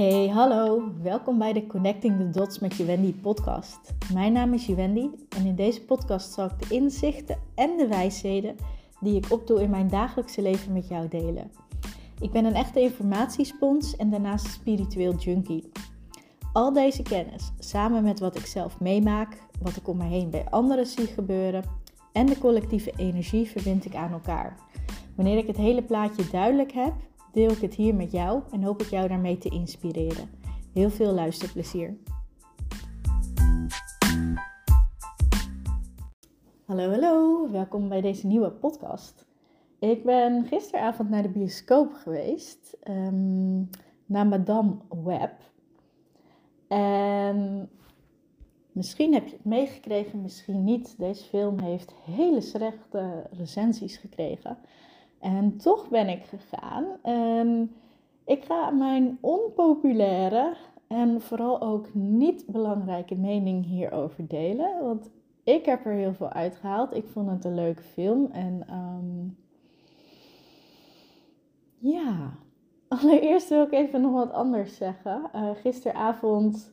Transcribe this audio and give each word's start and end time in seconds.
Hey, 0.00 0.28
hallo. 0.28 0.92
Welkom 1.02 1.38
bij 1.38 1.52
de 1.52 1.66
Connecting 1.66 2.18
the 2.18 2.30
Dots 2.30 2.58
met 2.58 2.76
je 2.76 2.84
Wendy 2.84 3.14
podcast. 3.14 3.78
Mijn 4.12 4.32
naam 4.32 4.54
is 4.54 4.66
Wendy 4.66 5.08
en 5.28 5.46
in 5.46 5.54
deze 5.54 5.84
podcast 5.84 6.32
zal 6.32 6.44
ik 6.44 6.68
de 6.68 6.74
inzichten 6.74 7.38
en 7.54 7.76
de 7.76 7.86
wijsheden 7.86 8.56
die 9.00 9.16
ik 9.16 9.32
opdoe 9.32 9.62
in 9.62 9.70
mijn 9.70 9.88
dagelijkse 9.88 10.42
leven 10.42 10.72
met 10.72 10.88
jou 10.88 11.08
delen. 11.08 11.50
Ik 12.20 12.30
ben 12.30 12.44
een 12.44 12.54
echte 12.54 12.80
informatiespons 12.80 13.96
en 13.96 14.10
daarnaast 14.10 14.44
een 14.44 14.50
spiritueel 14.50 15.14
junkie. 15.14 15.72
Al 16.52 16.72
deze 16.72 17.02
kennis, 17.02 17.52
samen 17.58 18.02
met 18.02 18.20
wat 18.20 18.36
ik 18.36 18.46
zelf 18.46 18.80
meemaak, 18.80 19.36
wat 19.62 19.76
ik 19.76 19.88
om 19.88 19.96
me 19.96 20.04
heen 20.04 20.30
bij 20.30 20.46
anderen 20.50 20.86
zie 20.86 21.06
gebeuren 21.06 21.64
en 22.12 22.26
de 22.26 22.38
collectieve 22.38 22.92
energie 22.96 23.50
verbind 23.50 23.84
ik 23.84 23.94
aan 23.94 24.12
elkaar. 24.12 24.56
Wanneer 25.14 25.38
ik 25.38 25.46
het 25.46 25.56
hele 25.56 25.82
plaatje 25.82 26.30
duidelijk 26.30 26.72
heb, 26.72 26.92
deel 27.32 27.50
ik 27.50 27.58
het 27.58 27.74
hier 27.74 27.94
met 27.94 28.12
jou 28.12 28.42
en 28.50 28.62
hoop 28.62 28.82
ik 28.82 28.88
jou 28.88 29.08
daarmee 29.08 29.38
te 29.38 29.48
inspireren. 29.48 30.30
Heel 30.72 30.90
veel 30.90 31.12
luisterplezier. 31.12 31.96
Hallo, 36.64 36.90
hallo, 36.90 37.50
welkom 37.50 37.88
bij 37.88 38.00
deze 38.00 38.26
nieuwe 38.26 38.50
podcast. 38.50 39.26
Ik 39.78 40.04
ben 40.04 40.44
gisteravond 40.44 41.10
naar 41.10 41.22
de 41.22 41.28
bioscoop 41.28 41.92
geweest, 41.92 42.76
um, 42.88 43.70
naar 44.06 44.26
Madame 44.26 44.74
Web. 45.04 45.32
En 46.68 47.68
misschien 48.72 49.14
heb 49.14 49.26
je 49.26 49.36
het 49.36 49.44
meegekregen, 49.44 50.22
misschien 50.22 50.64
niet. 50.64 50.94
Deze 50.98 51.24
film 51.24 51.60
heeft 51.60 51.94
hele 52.04 52.40
slechte 52.40 53.26
recensies 53.30 53.96
gekregen. 53.96 54.58
En 55.20 55.56
toch 55.56 55.88
ben 55.88 56.08
ik 56.08 56.24
gegaan. 56.24 56.84
En 57.02 57.74
ik 58.24 58.44
ga 58.44 58.70
mijn 58.70 59.18
onpopulaire 59.20 60.56
en 60.86 61.20
vooral 61.20 61.60
ook 61.60 61.94
niet 61.94 62.44
belangrijke 62.46 63.14
mening 63.14 63.66
hierover 63.66 64.28
delen. 64.28 64.84
Want 64.84 65.10
ik 65.44 65.64
heb 65.64 65.86
er 65.86 65.92
heel 65.92 66.14
veel 66.14 66.28
uitgehaald. 66.28 66.94
Ik 66.94 67.06
vond 67.06 67.30
het 67.30 67.44
een 67.44 67.54
leuke 67.54 67.82
film. 67.82 68.30
En 68.32 68.66
um, 68.70 69.36
ja, 71.78 72.34
allereerst 72.88 73.48
wil 73.48 73.62
ik 73.62 73.72
even 73.72 74.00
nog 74.00 74.12
wat 74.12 74.32
anders 74.32 74.76
zeggen. 74.76 75.30
Uh, 75.34 75.50
gisteravond 75.54 76.70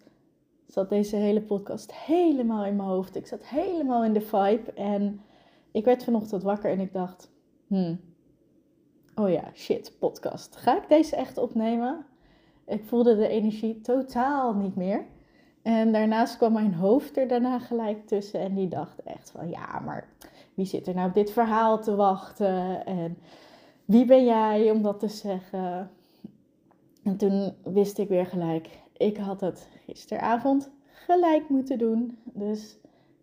zat 0.67 0.89
deze 0.89 1.16
hele 1.16 1.41
podcast 1.41 1.95
helemaal 1.95 2.66
in 2.66 2.75
mijn 2.75 2.89
hoofd. 2.89 3.16
Ik 3.16 3.27
zat 3.27 3.45
helemaal 3.45 4.03
in 4.03 4.14
de 4.14 4.21
vibe. 4.21 4.73
En 4.75 5.21
ik 5.71 5.86
werd 5.86 6.03
vanochtend 6.03 6.43
wakker 6.43 6.71
en 6.71 6.80
ik 6.80 6.93
dacht... 6.93 7.31
Hmm, 7.67 7.99
oh 9.17 9.29
ja, 9.29 9.43
shit, 9.53 9.93
podcast. 9.99 10.55
Ga 10.55 10.77
ik 10.77 10.89
deze 10.89 11.15
echt 11.15 11.37
opnemen? 11.37 12.05
Ik 12.65 12.83
voelde 12.85 13.15
de 13.15 13.27
energie 13.27 13.81
totaal 13.81 14.53
niet 14.53 14.75
meer. 14.75 15.05
En 15.61 15.91
daarnaast 15.91 16.37
kwam 16.37 16.53
mijn 16.53 16.73
hoofd 16.73 17.17
er 17.17 17.27
daarna 17.27 17.59
gelijk 17.59 18.07
tussen 18.07 18.39
en 18.39 18.55
die 18.55 18.67
dacht 18.67 19.03
echt 19.03 19.31
van 19.31 19.49
ja, 19.49 19.79
maar 19.79 20.07
wie 20.53 20.65
zit 20.65 20.87
er 20.87 20.95
nou 20.95 21.07
op 21.07 21.13
dit 21.13 21.31
verhaal 21.31 21.81
te 21.81 21.95
wachten? 21.95 22.85
En 22.85 23.17
wie 23.85 24.05
ben 24.05 24.25
jij 24.25 24.71
om 24.71 24.81
dat 24.81 24.99
te 24.99 25.07
zeggen? 25.07 25.91
En 27.03 27.17
toen 27.17 27.53
wist 27.63 27.97
ik 27.97 28.09
weer 28.09 28.25
gelijk, 28.25 28.69
ik 28.97 29.17
had 29.17 29.41
het 29.41 29.67
gisteravond 29.85 30.69
gelijk 30.91 31.49
moeten 31.49 31.77
doen. 31.77 32.17
Dus 32.23 32.77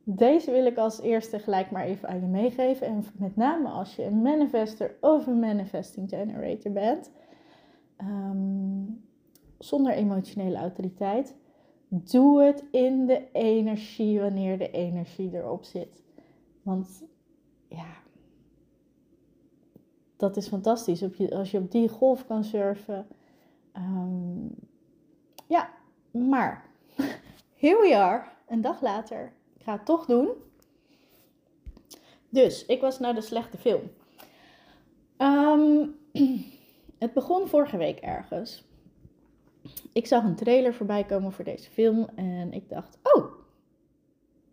deze 0.04 0.50
wil 0.50 0.66
ik 0.66 0.76
als 0.76 1.00
eerste 1.00 1.38
gelijk 1.38 1.70
maar 1.70 1.84
even 1.84 2.08
aan 2.08 2.20
je 2.20 2.26
meegeven. 2.26 2.86
En 2.86 3.04
met 3.18 3.36
name 3.36 3.68
als 3.68 3.96
je 3.96 4.04
een 4.04 4.22
manifester 4.22 4.96
of 5.00 5.26
een 5.26 5.38
manifesting 5.38 6.08
generator 6.08 6.72
bent, 6.72 7.10
ehm, 7.96 8.82
zonder 9.58 9.92
emotionele 9.92 10.56
autoriteit, 10.56 11.34
doe 11.88 12.42
het 12.42 12.64
in 12.70 13.06
de 13.06 13.30
energie 13.32 14.20
wanneer 14.20 14.58
de 14.58 14.70
energie 14.70 15.30
erop 15.32 15.64
zit. 15.64 16.02
Want 16.62 17.04
ja, 17.68 17.96
dat 20.16 20.36
is 20.36 20.48
fantastisch. 20.48 21.30
Als 21.30 21.50
je 21.50 21.58
op 21.58 21.70
die 21.70 21.88
golf 21.88 22.26
kan 22.26 22.44
surfen. 22.44 23.06
Um, 23.76 24.54
ja, 25.46 25.70
maar 26.10 26.70
here 27.62 27.80
we 27.80 27.96
are, 27.96 28.24
een 28.46 28.60
dag 28.60 28.82
later 28.82 29.32
ga 29.64 29.72
het 29.72 29.84
toch 29.86 30.06
doen. 30.06 30.28
Dus 32.28 32.66
ik 32.66 32.80
was 32.80 32.98
naar 32.98 33.14
de 33.14 33.20
slechte 33.20 33.58
film. 33.58 33.82
Um, 35.18 35.96
het 37.04 37.12
begon 37.12 37.48
vorige 37.48 37.76
week 37.76 37.98
ergens. 37.98 38.64
Ik 39.92 40.06
zag 40.06 40.24
een 40.24 40.36
trailer 40.36 40.74
voorbij 40.74 41.04
komen 41.04 41.32
voor 41.32 41.44
deze 41.44 41.70
film 41.70 42.08
en 42.14 42.52
ik 42.52 42.68
dacht: 42.68 42.98
Oh, 43.02 43.24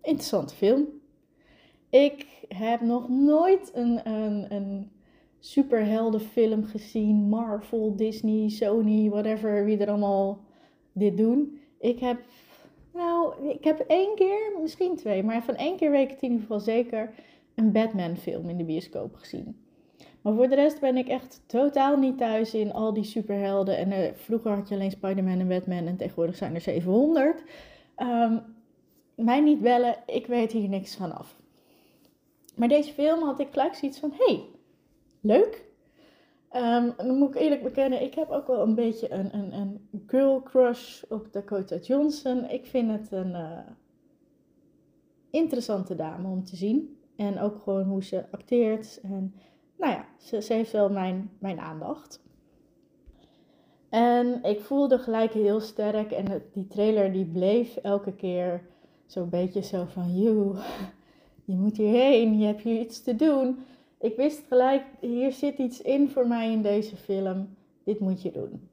interessante 0.01 0.55
film. 0.55 0.87
Ik 1.89 2.25
heb 2.47 2.81
nog 2.81 3.09
nooit 3.09 3.71
een, 3.73 4.09
een, 4.09 4.53
een 4.53 4.91
superheldenfilm 5.39 6.65
gezien. 6.65 7.15
Marvel, 7.15 7.95
Disney, 7.95 8.49
Sony, 8.49 9.09
whatever, 9.09 9.65
wie 9.65 9.77
er 9.77 9.89
allemaal 9.89 10.39
dit 10.91 11.17
doen. 11.17 11.59
Ik 11.79 11.99
heb 11.99 12.21
nou, 12.93 13.49
ik 13.49 13.63
heb 13.63 13.79
één 13.79 14.15
keer, 14.15 14.51
misschien 14.61 14.95
twee, 14.95 15.23
maar 15.23 15.43
van 15.43 15.55
één 15.55 15.77
keer 15.77 15.91
weet 15.91 16.03
ik 16.03 16.09
het 16.09 16.21
in 16.21 16.29
ieder 16.29 16.41
geval 16.41 16.59
zeker, 16.59 17.13
een 17.55 17.71
Batman-film 17.71 18.49
in 18.49 18.57
de 18.57 18.63
bioscoop 18.63 19.15
gezien. 19.15 19.61
Maar 20.21 20.33
voor 20.33 20.49
de 20.49 20.55
rest 20.55 20.79
ben 20.79 20.97
ik 20.97 21.07
echt 21.07 21.43
totaal 21.45 21.97
niet 21.97 22.17
thuis 22.17 22.53
in 22.53 22.73
al 22.73 22.93
die 22.93 23.03
superhelden. 23.03 23.77
En 23.77 23.91
uh, 23.91 24.13
vroeger 24.13 24.51
had 24.51 24.69
je 24.69 24.75
alleen 24.75 24.91
Spider-Man 24.91 25.39
en 25.39 25.47
Batman 25.47 25.87
en 25.87 25.97
tegenwoordig 25.97 26.35
zijn 26.35 26.55
er 26.55 26.61
700. 26.61 27.39
Um, 27.39 27.45
ehm, 27.95 28.37
mij 29.15 29.39
niet 29.39 29.61
bellen, 29.61 29.95
ik 30.05 30.27
weet 30.27 30.51
hier 30.51 30.69
niks 30.69 30.95
van 30.95 31.17
af. 31.17 31.35
Maar 32.55 32.67
deze 32.67 32.93
film 32.93 33.23
had 33.23 33.39
ik 33.39 33.47
gelijk 33.51 33.75
zoiets 33.75 33.99
van, 33.99 34.13
hey, 34.17 34.43
leuk. 35.21 35.69
Um, 36.55 36.93
dan 36.97 37.17
moet 37.17 37.35
ik 37.35 37.41
eerlijk 37.41 37.63
bekennen, 37.63 38.01
ik 38.01 38.13
heb 38.13 38.29
ook 38.29 38.47
wel 38.47 38.61
een 38.61 38.75
beetje 38.75 39.11
een, 39.11 39.37
een, 39.37 39.53
een 39.53 40.03
girl 40.07 40.41
crush 40.43 41.03
op 41.09 41.27
Dakota 41.31 41.75
Johnson. 41.75 42.49
Ik 42.49 42.65
vind 42.65 42.91
het 42.91 43.11
een 43.11 43.29
uh, 43.29 43.59
interessante 45.29 45.95
dame 45.95 46.27
om 46.27 46.43
te 46.43 46.55
zien. 46.55 46.97
En 47.15 47.39
ook 47.39 47.61
gewoon 47.61 47.83
hoe 47.83 48.03
ze 48.03 48.23
acteert. 48.31 48.99
En 49.03 49.33
nou 49.77 49.91
ja, 49.91 50.05
ze, 50.17 50.53
heeft 50.53 50.71
wel 50.71 50.89
mijn, 50.89 51.31
mijn 51.39 51.59
aandacht. 51.59 52.21
En 53.89 54.43
ik 54.43 54.61
voelde 54.61 54.99
gelijk 54.99 55.33
heel 55.33 55.59
sterk. 55.59 56.11
En 56.11 56.43
die 56.53 56.67
trailer 56.67 57.11
die 57.11 57.25
bleef 57.25 57.75
elke 57.75 58.13
keer 58.13 58.65
zo'n 59.05 59.29
beetje 59.29 59.63
zo 59.63 59.85
van... 59.85 60.21
Joe, 60.21 60.55
je 61.45 61.55
moet 61.55 61.77
hierheen, 61.77 62.39
je 62.39 62.45
hebt 62.45 62.61
hier 62.61 62.79
iets 62.79 63.01
te 63.03 63.15
doen 63.15 63.57
ik 64.01 64.15
wist 64.15 64.43
gelijk, 64.47 64.83
hier 64.99 65.31
zit 65.31 65.57
iets 65.57 65.81
in 65.81 66.09
voor 66.09 66.27
mij 66.27 66.51
in 66.51 66.61
deze 66.61 66.95
film. 66.95 67.55
Dit 67.83 67.99
moet 67.99 68.21
je 68.21 68.31
doen. 68.31 68.69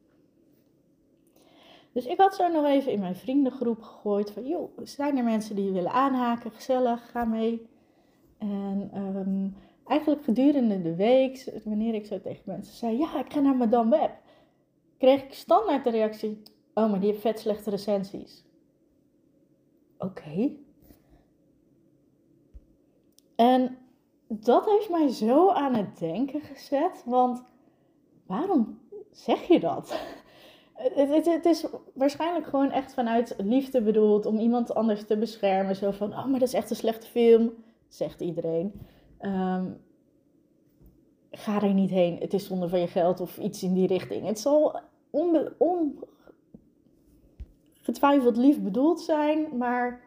Dus 1.93 2.07
ik 2.07 2.19
had 2.19 2.35
zo 2.35 2.49
nog 2.49 2.65
even 2.65 2.93
in 2.93 3.01
mijn 3.01 3.17
vriendengroep 3.17 3.83
gegooid 3.83 4.31
van, 4.31 4.47
joh, 4.47 4.79
zijn 4.83 5.17
er 5.17 5.25
mensen 5.25 5.57
die 5.57 5.71
willen 5.71 5.93
aanhaken? 5.93 6.51
Gezellig, 6.51 7.11
ga 7.11 7.25
mee. 7.25 7.67
En 8.39 8.91
um, 8.95 9.55
eigenlijk 9.87 10.25
gedurende 10.25 10.83
de 10.83 10.95
week, 10.95 11.61
wanneer 11.65 11.95
ik 11.95 12.07
zo 12.07 12.21
tegen 12.21 12.43
mensen 12.45 12.75
zei, 12.75 12.99
ja, 12.99 13.19
ik 13.19 13.33
ga 13.33 13.41
naar 13.41 13.57
Madame 13.57 13.99
Web, 13.99 14.13
kreeg 14.99 15.23
ik 15.23 15.33
standaard 15.33 15.85
de 15.85 15.91
reactie, 15.91 16.43
oh, 16.75 16.91
maar 16.91 17.01
die 17.01 17.11
heeft 17.11 17.21
vet 17.21 17.39
slechte 17.39 17.71
recensies. 17.71 18.45
Oké. 19.99 20.51
En 23.37 23.79
dat 24.29 24.65
heeft 24.65 24.91
mij 24.91 25.09
zo 25.09 25.51
aan 25.51 25.75
het 25.75 25.99
denken 25.99 26.41
gezet. 26.41 27.03
Want 27.05 27.43
waarom 28.27 28.79
zeg 29.13 29.49
je 29.49 29.61
dat? 29.61 30.01
Het, 30.75 31.27
het, 31.27 31.45
is 31.45 31.67
waarschijnlijk 31.95 32.47
gewoon 32.47 32.71
echt 32.71 32.95
vanuit 32.95 33.35
liefde 33.39 33.83
bedoeld 33.83 34.27
om 34.27 34.39
iemand 34.39 34.75
anders 34.75 35.07
te 35.07 35.19
beschermen. 35.19 35.77
Zo 35.77 35.91
van, 35.91 36.13
oh, 36.13 36.25
maar 36.27 36.39
dat 36.39 36.49
is 36.49 36.55
echt 36.55 36.71
een 36.71 36.77
slechte 36.77 37.07
film, 37.07 37.53
zegt 37.89 38.21
iedereen. 38.21 38.81
Um, 39.21 39.81
ga 41.31 41.63
er 41.63 41.75
niet 41.75 41.91
heen, 41.91 42.17
het 42.19 42.35
is 42.35 42.47
zonde 42.47 42.69
van 42.69 42.81
je 42.81 42.87
geld 42.87 43.21
of 43.21 43.39
iets 43.39 43.63
in 43.63 43.75
die 43.75 43.87
richting. 43.87 44.27
Het 44.27 44.41
zal 44.41 44.81
ongetwijfeld 47.81 48.37
lief 48.37 48.63
bedoeld 48.63 49.01
zijn, 49.01 49.57
maar 49.57 50.01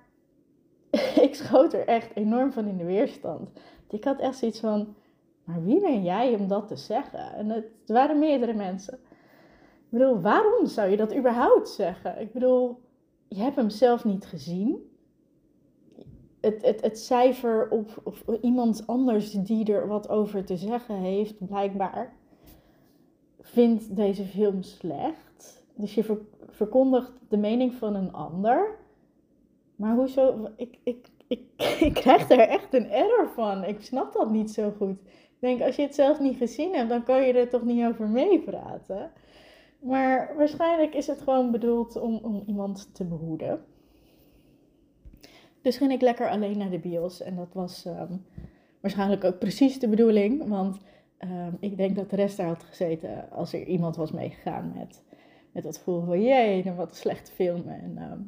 ik 1.26 1.36
schoot 1.36 1.74
er 1.74 1.88
echt 1.88 2.16
enorm 2.16 2.52
van 2.52 2.68
in 2.68 2.78
de 2.78 2.86
weerstand. 2.86 3.50
Ik 3.92 4.04
had 4.04 4.20
echt 4.20 4.38
zoiets 4.38 4.60
van, 4.60 4.96
maar 5.44 5.64
wie 5.64 5.80
ben 5.80 6.04
jij 6.04 6.36
om 6.36 6.48
dat 6.48 6.68
te 6.68 6.76
zeggen? 6.76 7.34
En 7.34 7.50
het, 7.50 7.66
waren 7.86 8.20
meerdere 8.20 8.54
mensen. 8.54 8.94
Ik 8.94 9.98
bedoel, 9.98 10.22
waarom 10.22 10.66
zou 10.66 10.90
je 10.90 10.98
dat 10.98 11.16
überhaupt 11.16 11.70
zeggen? 11.70 12.22
Ik 12.22 12.34
bedoel, 12.34 12.82
je 13.28 13.42
hebt 13.42 13.56
hem 13.56 13.70
zelf 13.70 14.06
niet 14.06 14.26
gezien. 14.26 14.90
Het, 16.42 16.66
het, 16.66 16.82
het 16.82 17.00
cijfer 17.00 17.70
op, 17.70 18.04
iemand 18.42 18.88
anders 18.88 19.32
die 19.32 19.74
er 19.74 19.88
wat 19.88 20.10
over 20.10 20.46
te 20.46 20.58
zeggen 20.58 20.96
heeft, 20.96 21.46
blijkbaar, 21.48 22.14
vindt 23.40 23.96
deze 23.96 24.24
film 24.24 24.62
slecht. 24.64 25.64
Dus 25.76 25.94
je 25.96 26.20
verkondigt 26.50 27.12
de 27.30 27.38
mening 27.38 27.74
van 27.74 27.96
een 27.96 28.14
ander. 28.14 28.78
Maar 29.76 29.96
hoezo? 29.96 30.50
Ik, 30.56 30.78
ik, 30.84 31.10
ik, 31.32 31.42
ik 31.88 31.94
krijg 31.94 32.28
daar 32.28 32.48
echt 32.48 32.74
een 32.74 32.90
error 32.90 33.30
van. 33.36 33.64
Ik 33.64 33.82
snap 33.82 34.14
dat 34.14 34.32
niet 34.32 34.52
zo 34.52 34.74
goed. 34.78 35.00
Ik 35.02 35.48
denk, 35.48 35.62
als 35.62 35.76
je 35.76 35.82
het 35.82 35.96
zelf 35.96 36.20
niet 36.20 36.38
gezien 36.38 36.74
hebt, 36.74 36.90
dan 36.90 37.04
kan 37.04 37.22
je 37.22 37.34
er 37.34 37.50
toch 37.50 37.64
niet 37.64 37.86
over 37.86 38.08
meepraten. 38.08 39.12
Maar 39.80 40.34
waarschijnlijk 40.38 40.94
is 40.94 41.08
het 41.08 41.22
gewoon 41.22 41.52
bedoeld 41.52 41.96
om, 41.96 42.20
om 42.24 42.44
iemand 42.48 42.96
te 42.96 43.06
behoeden. 43.06 43.66
Dus 45.62 45.78
ging 45.78 45.92
ik 45.92 46.02
lekker 46.02 46.30
alleen 46.30 46.58
naar 46.58 46.70
de 46.70 46.80
bios. 46.80 47.22
En 47.22 47.36
dat 47.36 47.54
was 47.54 47.86
ehm, 47.86 48.14
waarschijnlijk 48.80 49.24
ook 49.24 49.40
precies 49.40 49.80
de 49.80 49.88
bedoeling. 49.88 50.48
Want 50.48 50.78
ehm, 51.18 51.54
ik 51.60 51.78
denk 51.78 51.96
dat 51.96 52.10
de 52.10 52.16
rest 52.16 52.38
daar 52.38 52.48
had 52.48 52.64
gezeten 52.64 53.32
als 53.32 53.54
er 53.54 53.64
iemand 53.64 53.96
was 53.96 54.12
meegegaan 54.12 54.72
met, 54.76 55.04
met 55.52 55.64
dat 55.64 55.78
gevoel 55.78 56.06
van 56.06 56.22
jee, 56.22 56.72
wat 56.72 56.90
een 56.90 56.96
slechte 56.96 57.32
film. 57.32 57.68
En, 57.68 57.98
ehm, 57.98 58.20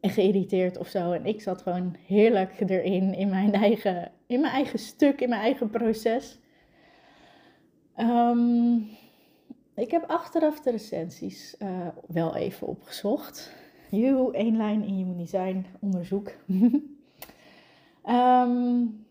en 0.00 0.10
geïrriteerd 0.10 0.78
of 0.78 0.88
zo. 0.88 1.12
En 1.12 1.26
ik 1.26 1.40
zat 1.40 1.62
gewoon 1.62 1.96
heerlijk 2.06 2.60
erin, 2.60 3.14
in 3.14 3.28
mijn 3.28 3.52
eigen, 3.52 4.12
in 4.26 4.40
mijn 4.40 4.52
eigen 4.52 4.78
stuk, 4.78 5.20
in 5.20 5.28
mijn 5.28 5.40
eigen 5.40 5.70
proces. 5.70 6.38
ik 9.74 9.90
heb 9.90 10.04
achteraf 10.06 10.60
de 10.60 10.70
recensies 10.70 11.54
uh, 11.58 11.88
wel 12.06 12.36
even 12.36 12.66
opgezocht. 12.66 13.52
You, 13.90 14.34
één 14.34 14.56
lijn 14.56 14.82
in 14.82 14.94
human 14.94 15.16
design 15.16 15.66
onderzoek. 15.80 16.32
um, 18.08 19.04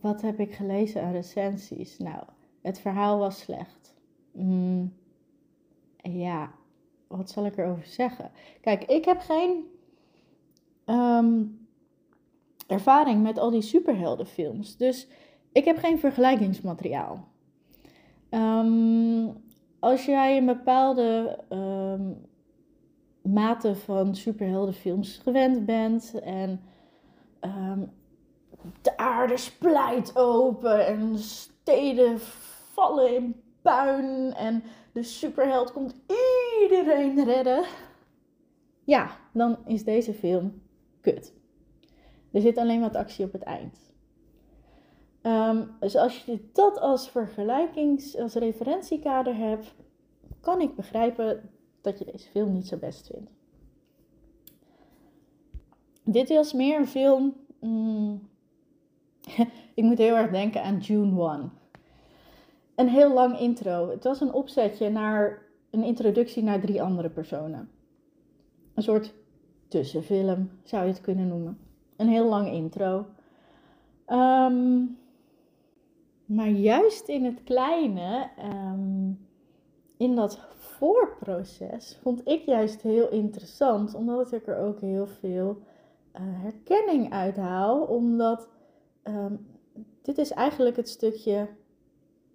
wat 0.00 0.20
heb 0.22 0.38
ik 0.38 0.54
gelezen 0.54 1.02
aan 1.02 1.12
recensies? 1.12 1.98
Nou, 1.98 2.24
het 2.62 2.80
verhaal 2.80 3.18
was 3.18 3.38
slecht. 3.38 3.94
Mm, 4.32 4.94
ja, 5.96 6.52
wat 7.16 7.30
zal 7.30 7.46
ik 7.46 7.56
erover 7.56 7.86
zeggen? 7.86 8.30
Kijk, 8.60 8.84
ik 8.84 9.04
heb 9.04 9.20
geen 9.20 9.66
um, 10.86 11.66
ervaring 12.66 13.22
met 13.22 13.38
al 13.38 13.50
die 13.50 13.62
superheldenfilms. 13.62 14.76
Dus 14.76 15.08
ik 15.52 15.64
heb 15.64 15.78
geen 15.78 15.98
vergelijkingsmateriaal. 15.98 17.28
Um, 18.30 19.42
als 19.78 20.04
jij 20.04 20.36
een 20.36 20.46
bepaalde 20.46 21.38
um, 21.50 22.26
mate 23.22 23.74
van 23.74 24.14
superheldenfilms 24.14 25.20
gewend 25.22 25.66
bent. 25.66 26.20
En 26.20 26.60
de 28.82 28.96
aarde 28.96 29.36
splijt 29.36 30.16
open 30.16 30.86
en 30.86 31.18
steden 31.18 32.18
vallen 32.72 33.14
in 33.14 33.42
puin. 33.62 34.34
En 34.34 34.62
de 34.92 35.02
superheld 35.02 35.72
komt 35.72 35.94
iedereen 36.62 37.24
redden. 37.24 37.64
Ja, 38.84 39.16
dan 39.32 39.58
is 39.66 39.84
deze 39.84 40.14
film 40.14 40.62
kut. 41.00 41.32
Er 42.32 42.40
zit 42.40 42.58
alleen 42.58 42.80
wat 42.80 42.96
actie 42.96 43.24
op 43.24 43.32
het 43.32 43.42
eind. 43.42 43.92
Um, 45.22 45.70
dus 45.80 45.96
als 45.96 46.24
je 46.24 46.48
dat 46.52 46.78
als 46.80 47.10
vergelijkings, 47.10 48.18
als 48.18 48.34
referentiekader 48.34 49.36
hebt, 49.36 49.74
kan 50.40 50.60
ik 50.60 50.74
begrijpen 50.74 51.50
dat 51.80 51.98
je 51.98 52.04
deze 52.04 52.28
film 52.28 52.52
niet 52.52 52.68
zo 52.68 52.76
best 52.76 53.06
vindt. 53.06 53.30
Dit 56.04 56.28
was 56.28 56.52
meer 56.52 56.78
een 56.78 56.86
film. 56.86 57.34
Mm, 57.60 58.28
ik 59.74 59.84
moet 59.84 59.98
heel 59.98 60.16
erg 60.16 60.30
denken 60.30 60.62
aan 60.62 60.78
June 60.78 61.30
1. 61.30 61.52
Een 62.74 62.88
heel 62.88 63.12
lang 63.12 63.38
intro. 63.38 63.90
Het 63.90 64.04
was 64.04 64.20
een 64.20 64.32
opzetje 64.32 64.90
naar 64.90 65.41
een 65.72 65.84
introductie 65.84 66.42
naar 66.42 66.60
drie 66.60 66.82
andere 66.82 67.08
personen. 67.10 67.70
Een 68.74 68.82
soort 68.82 69.14
tussenfilm 69.68 70.50
zou 70.62 70.82
je 70.82 70.92
het 70.92 71.00
kunnen 71.00 71.28
noemen. 71.28 71.58
Een 71.96 72.08
heel 72.08 72.28
lang 72.28 72.50
intro. 72.50 73.06
Ehm, 74.06 74.84
maar 76.24 76.48
juist 76.48 77.08
in 77.08 77.24
het 77.24 77.42
kleine, 77.44 78.30
ehm, 78.36 79.10
in 79.96 80.14
dat 80.14 80.38
voorproces 80.54 81.98
vond 82.02 82.28
ik 82.28 82.42
juist 82.42 82.82
heel 82.82 83.10
interessant, 83.10 83.94
omdat 83.94 84.32
ik 84.32 84.46
er 84.46 84.56
ook 84.56 84.80
heel 84.80 85.06
veel 85.06 85.58
uh, 86.14 86.20
herkenning 86.20 87.12
uit 87.12 87.36
haal. 87.36 87.82
Omdat 87.82 88.48
um, 89.04 89.46
dit 90.02 90.18
is 90.18 90.30
eigenlijk 90.30 90.76
het 90.76 90.88
stukje 90.88 91.48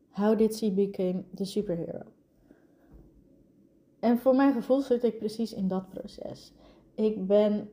How 0.09 0.37
did 0.37 0.55
she 0.55 0.71
become 0.71 1.23
the 1.35 1.45
superhero? 1.45 2.16
En 3.99 4.17
voor 4.19 4.35
mijn 4.35 4.53
gevoel 4.53 4.81
zit 4.81 5.03
ik 5.03 5.19
precies 5.19 5.53
in 5.53 5.67
dat 5.67 5.89
proces. 5.89 6.53
Ik 6.95 7.27
ben, 7.27 7.69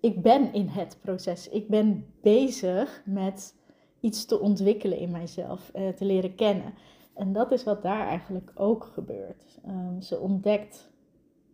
ik 0.00 0.22
ben 0.22 0.52
in 0.52 0.66
het 0.66 0.98
proces. 1.00 1.48
Ik 1.48 1.68
ben 1.68 2.06
bezig 2.20 3.02
met 3.04 3.54
iets 4.00 4.24
te 4.24 4.40
ontwikkelen 4.40 4.98
in 4.98 5.10
mijzelf, 5.10 5.70
uh, 5.74 5.88
te 5.88 6.04
leren 6.04 6.34
kennen. 6.34 6.74
En 7.14 7.32
dat 7.32 7.52
is 7.52 7.64
wat 7.64 7.82
daar 7.82 8.06
eigenlijk 8.06 8.50
ook 8.54 8.84
gebeurt. 8.84 9.58
Um, 9.66 10.02
ze 10.02 10.18
ontdekt. 10.18 10.90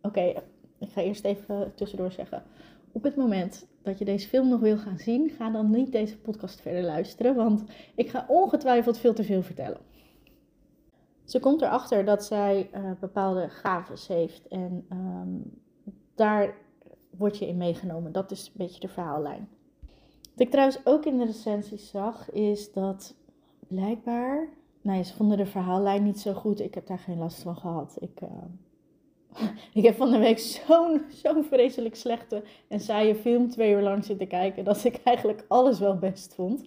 Oké, 0.01 0.33
ik 0.79 0.89
ga 0.89 1.01
eerst 1.01 1.25
even 1.25 1.71
tussendoor 1.75 2.11
zeggen. 2.11 2.43
Op 2.91 3.03
het 3.03 3.15
moment 3.15 3.67
dat 3.81 3.97
je 3.97 4.05
deze 4.05 4.27
film 4.27 4.49
nog 4.49 4.59
wil 4.59 4.77
gaan 4.77 4.97
zien, 4.97 5.29
ga 5.29 5.49
dan 5.49 5.71
niet 5.71 5.91
deze 5.91 6.17
podcast 6.17 6.61
verder 6.61 6.83
luisteren, 6.83 7.35
want 7.35 7.63
ik 7.95 8.09
ga 8.09 8.25
ongetwijfeld 8.27 8.97
veel 8.97 9.13
te 9.13 9.23
veel 9.23 9.43
vertellen. 9.43 9.79
Ze 11.27 11.39
komt 11.39 11.61
erachter 11.61 12.05
dat 12.05 12.25
zij 12.25 12.69
uh, 12.73 12.91
bepaalde 12.99 13.49
gaves 13.49 14.07
heeft 14.07 14.47
en 14.47 14.85
um, 14.91 15.61
daar 16.15 16.55
word 17.09 17.37
je 17.37 17.47
in 17.47 17.57
meegenomen. 17.57 18.11
Dat 18.11 18.31
is 18.31 18.45
een 18.45 18.53
beetje 18.55 18.79
de 18.79 18.87
verhaallijn. 18.87 19.49
Wat 20.21 20.45
ik 20.45 20.49
trouwens 20.49 20.79
ook 20.83 21.05
in 21.05 21.17
de 21.17 21.25
recensies 21.25 21.89
zag, 21.89 22.31
is 22.31 22.71
dat 22.73 23.15
blijkbaar 23.67 24.47
nou, 24.81 25.03
ze 25.03 25.15
vonden 25.15 25.37
de 25.37 25.45
verhaallijn 25.45 26.03
niet 26.03 26.19
zo 26.19 26.33
goed. 26.33 26.59
Ik 26.59 26.73
heb 26.73 26.87
daar 26.87 26.99
geen 26.99 27.17
last 27.17 27.41
van 27.41 27.55
gehad. 27.55 27.97
Ik, 27.99 28.21
uh, 28.21 29.49
ik 29.73 29.83
heb 29.83 29.95
van 29.95 30.11
de 30.11 30.17
week 30.17 30.39
zo'n 30.39 31.01
zo'n 31.09 31.43
vreselijk 31.43 31.95
slechte 31.95 32.43
en 32.67 32.79
saaie 32.79 33.15
film 33.15 33.49
twee 33.49 33.73
uur 33.73 33.81
lang 33.81 34.05
zitten 34.05 34.27
kijken 34.27 34.63
dat 34.63 34.83
ik 34.83 35.01
eigenlijk 35.03 35.45
alles 35.47 35.79
wel 35.79 35.97
best 35.97 36.33
vond. 36.33 36.63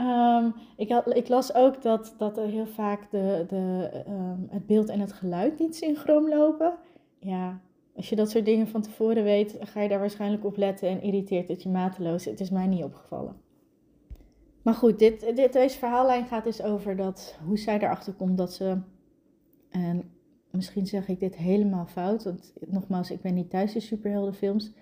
Um, 0.00 0.54
ik, 0.76 0.90
had, 0.90 1.16
ik, 1.16 1.28
las 1.28 1.54
ook 1.54 1.82
dat, 1.82 2.14
dat 2.18 2.36
heel 2.36 2.66
vaak 2.66 3.10
de, 3.10 3.44
de, 3.48 3.90
um, 4.08 4.46
het 4.50 4.66
beeld 4.66 4.88
en 4.88 5.00
het 5.00 5.12
geluid 5.12 5.58
niet 5.58 5.76
synchroon 5.76 6.28
lopen. 6.28 6.74
Ja, 7.18 7.60
als 7.96 8.08
je 8.08 8.16
dat 8.16 8.30
soort 8.30 8.44
dingen 8.44 8.68
van 8.68 8.82
tevoren 8.82 9.24
weet, 9.24 9.56
ga 9.60 9.80
je 9.80 9.88
daar 9.88 9.98
waarschijnlijk 9.98 10.44
op 10.44 10.56
letten 10.56 10.88
en 10.88 11.02
irriteert 11.02 11.48
het 11.48 11.62
je 11.62 11.68
mateloos. 11.68 12.24
Het 12.24 12.40
is 12.40 12.50
mij 12.50 12.66
niet 12.66 12.84
opgevallen. 12.84 13.36
Maar 14.62 14.74
goed, 14.74 14.98
dit, 14.98 15.36
dit, 15.36 15.52
deze 15.52 15.78
verhaallijn 15.78 16.26
gaat 16.26 16.44
dus 16.44 16.62
over 16.62 16.96
dat, 16.96 17.38
hoe 17.46 17.58
zij 17.58 17.78
erachter 17.78 18.12
komt 18.12 18.38
dat 18.38 18.52
ze. 18.52 18.78
En 19.70 20.10
misschien 20.50 20.86
zeg 20.86 21.08
ik 21.08 21.20
dit 21.20 21.36
helemaal 21.36 21.86
fout, 21.86 22.24
want 22.24 22.52
nogmaals, 22.66 23.10
ik 23.10 23.20
ben 23.20 23.34
niet 23.34 23.50
thuis 23.50 23.74
in 23.74 23.80
superheldenfilms. 23.80 24.72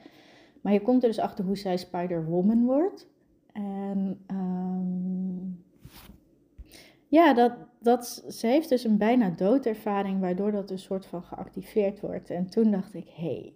Maar 0.61 0.73
je 0.73 0.83
komt 0.83 1.03
er 1.03 1.09
dus 1.09 1.19
achter 1.19 1.45
hoe 1.45 1.57
zij 1.57 1.77
Spider-Woman 1.77 2.65
wordt. 2.65 3.09
En 3.59 4.25
um, 4.31 5.65
ja, 7.09 7.35
dat, 7.35 7.53
dat, 7.81 8.25
ze 8.29 8.47
heeft 8.47 8.69
dus 8.69 8.85
een 8.85 8.99
bijna 8.99 9.31
doodervaring, 9.31 10.21
waardoor 10.21 10.53
dat 10.53 10.71
een 10.71 10.79
soort 10.79 11.07
van 11.07 11.23
geactiveerd 11.23 12.01
wordt. 12.01 12.31
En 12.31 12.51
toen 12.51 12.71
dacht 12.71 12.95
ik, 12.95 13.09
hé, 13.09 13.23
hey, 13.23 13.55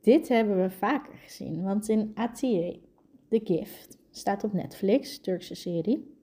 dit 0.00 0.28
hebben 0.28 0.62
we 0.62 0.70
vaker 0.70 1.14
gezien. 1.14 1.62
Want 1.62 1.88
in 1.88 2.10
ATA, 2.14 2.72
The 3.28 3.40
Gift, 3.44 3.98
Staat 4.16 4.44
op 4.44 4.52
Netflix, 4.52 5.18
Turkse 5.18 5.54
serie. 5.54 6.14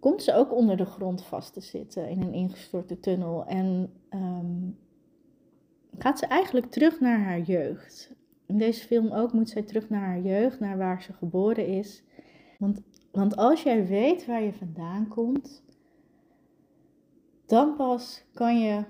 Komt 0.00 0.22
ze 0.22 0.34
ook 0.34 0.52
onder 0.52 0.76
de 0.76 0.84
grond 0.84 1.24
vast 1.24 1.52
te 1.52 1.60
zitten 1.60 2.08
in 2.08 2.22
een 2.22 2.32
ingestorte 2.32 3.00
tunnel. 3.00 3.46
En 3.46 3.92
ehm, 4.08 4.70
gaat 5.98 6.18
ze 6.18 6.26
eigenlijk 6.26 6.70
terug 6.70 7.00
naar 7.00 7.18
haar 7.18 7.40
jeugd. 7.40 8.14
In 8.46 8.58
deze 8.58 8.86
film 8.86 9.12
ook 9.12 9.32
moet 9.32 9.48
zij 9.48 9.62
terug 9.62 9.88
naar 9.88 10.04
haar 10.04 10.20
jeugd, 10.20 10.60
naar 10.60 10.78
waar 10.78 11.02
ze 11.02 11.12
geboren 11.12 11.66
is. 11.66 12.04
Want, 12.58 12.82
want 13.12 13.36
als 13.36 13.62
jij 13.62 13.86
weet 13.86 14.26
waar 14.26 14.42
je 14.42 14.52
vandaan 14.52 15.08
komt, 15.08 15.64
dan 17.46 17.76
pas 17.76 18.24
kan 18.34 18.60
je 18.60 18.84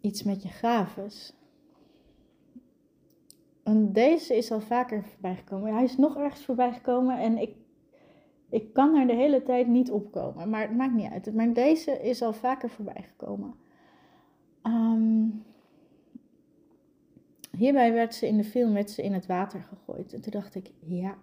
iets 0.00 0.22
met 0.22 0.42
je 0.42 0.48
gaves. 0.48 1.34
En 3.62 3.92
deze 3.92 4.36
is 4.36 4.52
al 4.52 4.60
vaker 4.60 5.04
voorbij 5.04 5.36
gekomen. 5.36 5.74
Hij 5.74 5.84
is 5.84 5.96
nog 5.96 6.16
ergens 6.16 6.44
voorbij 6.44 6.72
gekomen 6.72 7.18
en 7.18 7.38
ik, 7.38 7.54
ik 8.50 8.72
kan 8.72 8.96
er 8.96 9.06
de 9.06 9.14
hele 9.14 9.42
tijd 9.42 9.66
niet 9.66 9.90
opkomen. 9.90 10.50
Maar 10.50 10.60
het 10.60 10.76
maakt 10.76 10.94
niet 10.94 11.10
uit. 11.10 11.34
Maar 11.34 11.52
deze 11.52 11.90
is 11.90 12.22
al 12.22 12.32
vaker 12.32 12.70
voorbij 12.70 13.02
gekomen. 13.02 13.54
Ehm, 14.62 15.28
hierbij 17.56 17.92
werd 17.92 18.14
ze 18.14 18.26
in 18.26 18.36
de 18.36 18.44
film 18.44 18.72
werd 18.72 18.90
ze 18.90 19.02
in 19.02 19.12
het 19.12 19.26
water 19.26 19.62
gegooid. 19.62 20.12
En 20.12 20.20
toen 20.20 20.32
dacht 20.32 20.54
ik, 20.54 20.70
ja, 20.80 21.18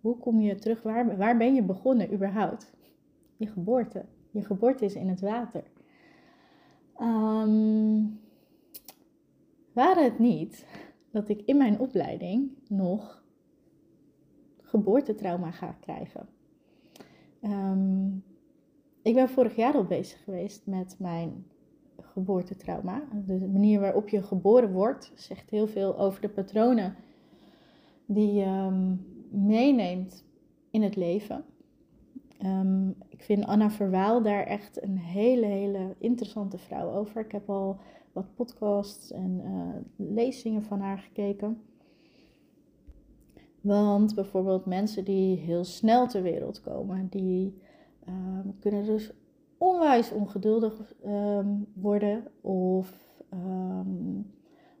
hoe 0.00 0.18
kom 0.18 0.40
je 0.40 0.54
terug? 0.54 0.82
Waar, 0.82 1.16
waar 1.16 1.36
ben 1.36 1.54
je 1.54 1.62
begonnen 1.62 2.12
überhaupt? 2.12 2.72
Je 3.36 3.46
geboorte. 3.46 4.04
Je 4.30 4.42
geboorte 4.44 4.84
is 4.84 4.94
in 4.94 5.08
het 5.08 5.20
water. 5.20 5.62
Um, 7.00 8.20
waren 9.72 10.04
het 10.04 10.18
niet 10.18 10.66
dat 11.10 11.28
ik 11.28 11.42
in 11.44 11.56
mijn 11.56 11.78
opleiding 11.78 12.50
nog 12.68 13.22
geboortetrauma 14.60 15.50
ga 15.50 15.76
krijgen. 15.80 16.28
Um, 17.42 18.24
ik 19.02 19.14
ben 19.14 19.28
vorig 19.28 19.56
jaar 19.56 19.74
al 19.74 19.84
bezig 19.84 20.24
geweest 20.24 20.66
met 20.66 20.96
mijn 20.98 21.46
geboortetrauma. 22.02 23.02
De 23.26 23.48
manier 23.52 23.80
waarop 23.80 24.08
je 24.08 24.22
geboren 24.22 24.72
wordt 24.72 25.12
zegt 25.14 25.50
heel 25.50 25.66
veel 25.66 25.98
over 25.98 26.20
de 26.20 26.28
patronen 26.28 26.94
die 28.06 28.32
je 28.32 28.44
ehm, 28.44 28.96
meeneemt 29.30 30.24
in 30.70 30.82
het 30.82 30.96
leven. 30.96 31.44
Um, 32.44 32.94
ik 33.08 33.22
vind 33.22 33.44
Anna 33.44 33.70
Verwaal 33.70 34.22
daar 34.22 34.44
echt 34.44 34.82
een 34.82 34.98
hele, 34.98 35.46
hele 35.46 35.94
interessante 35.98 36.58
vrouw 36.58 36.90
over. 36.90 37.24
Ik 37.24 37.32
heb 37.32 37.50
al 37.50 37.78
wat 38.12 38.34
podcasts 38.34 39.12
en 39.12 39.40
uh, 39.44 40.06
lezingen 40.14 40.62
van 40.62 40.80
haar 40.80 40.98
gekeken. 40.98 41.62
Want 43.60 44.14
bijvoorbeeld 44.14 44.66
mensen 44.66 45.04
die 45.04 45.36
heel 45.36 45.64
snel 45.64 46.06
ter 46.06 46.22
wereld 46.22 46.60
komen, 46.60 47.08
die 47.08 47.58
um, 48.08 48.56
kunnen 48.60 48.84
dus 48.84 49.12
onwijs 49.58 50.12
ongeduldig 50.12 50.94
um, 51.06 51.66
worden. 51.74 52.26
Of 52.40 52.92
um, 53.32 54.32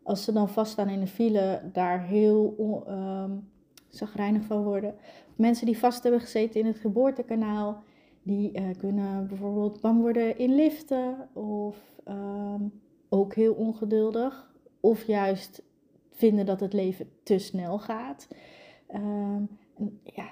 als 0.02 0.24
ze 0.24 0.32
dan 0.32 0.48
vaststaan 0.48 0.88
in 0.88 1.00
de 1.00 1.06
file, 1.06 1.62
daar 1.72 2.02
heel 2.02 2.54
um, 2.88 3.48
zagrijnig 3.88 4.44
van 4.44 4.62
worden. 4.62 4.94
Mensen 5.36 5.66
die 5.66 5.78
vast 5.78 6.02
hebben 6.02 6.20
gezeten 6.20 6.60
in 6.60 6.66
het 6.66 6.78
geboortekanaal, 6.78 7.82
die 8.22 8.60
uh, 8.60 8.64
kunnen 8.78 9.26
bijvoorbeeld 9.26 9.80
bang 9.80 10.00
worden 10.00 10.38
in 10.38 10.54
liften. 10.54 11.28
Of 11.32 11.76
ook 13.08 13.34
heel 13.34 13.54
ongeduldig. 13.54 14.50
Of 14.80 15.04
juist 15.04 15.62
vinden 16.10 16.46
dat 16.46 16.60
het 16.60 16.72
leven 16.72 17.10
te 17.22 17.38
snel 17.38 17.78
gaat. 17.78 18.28
ja, 20.02 20.28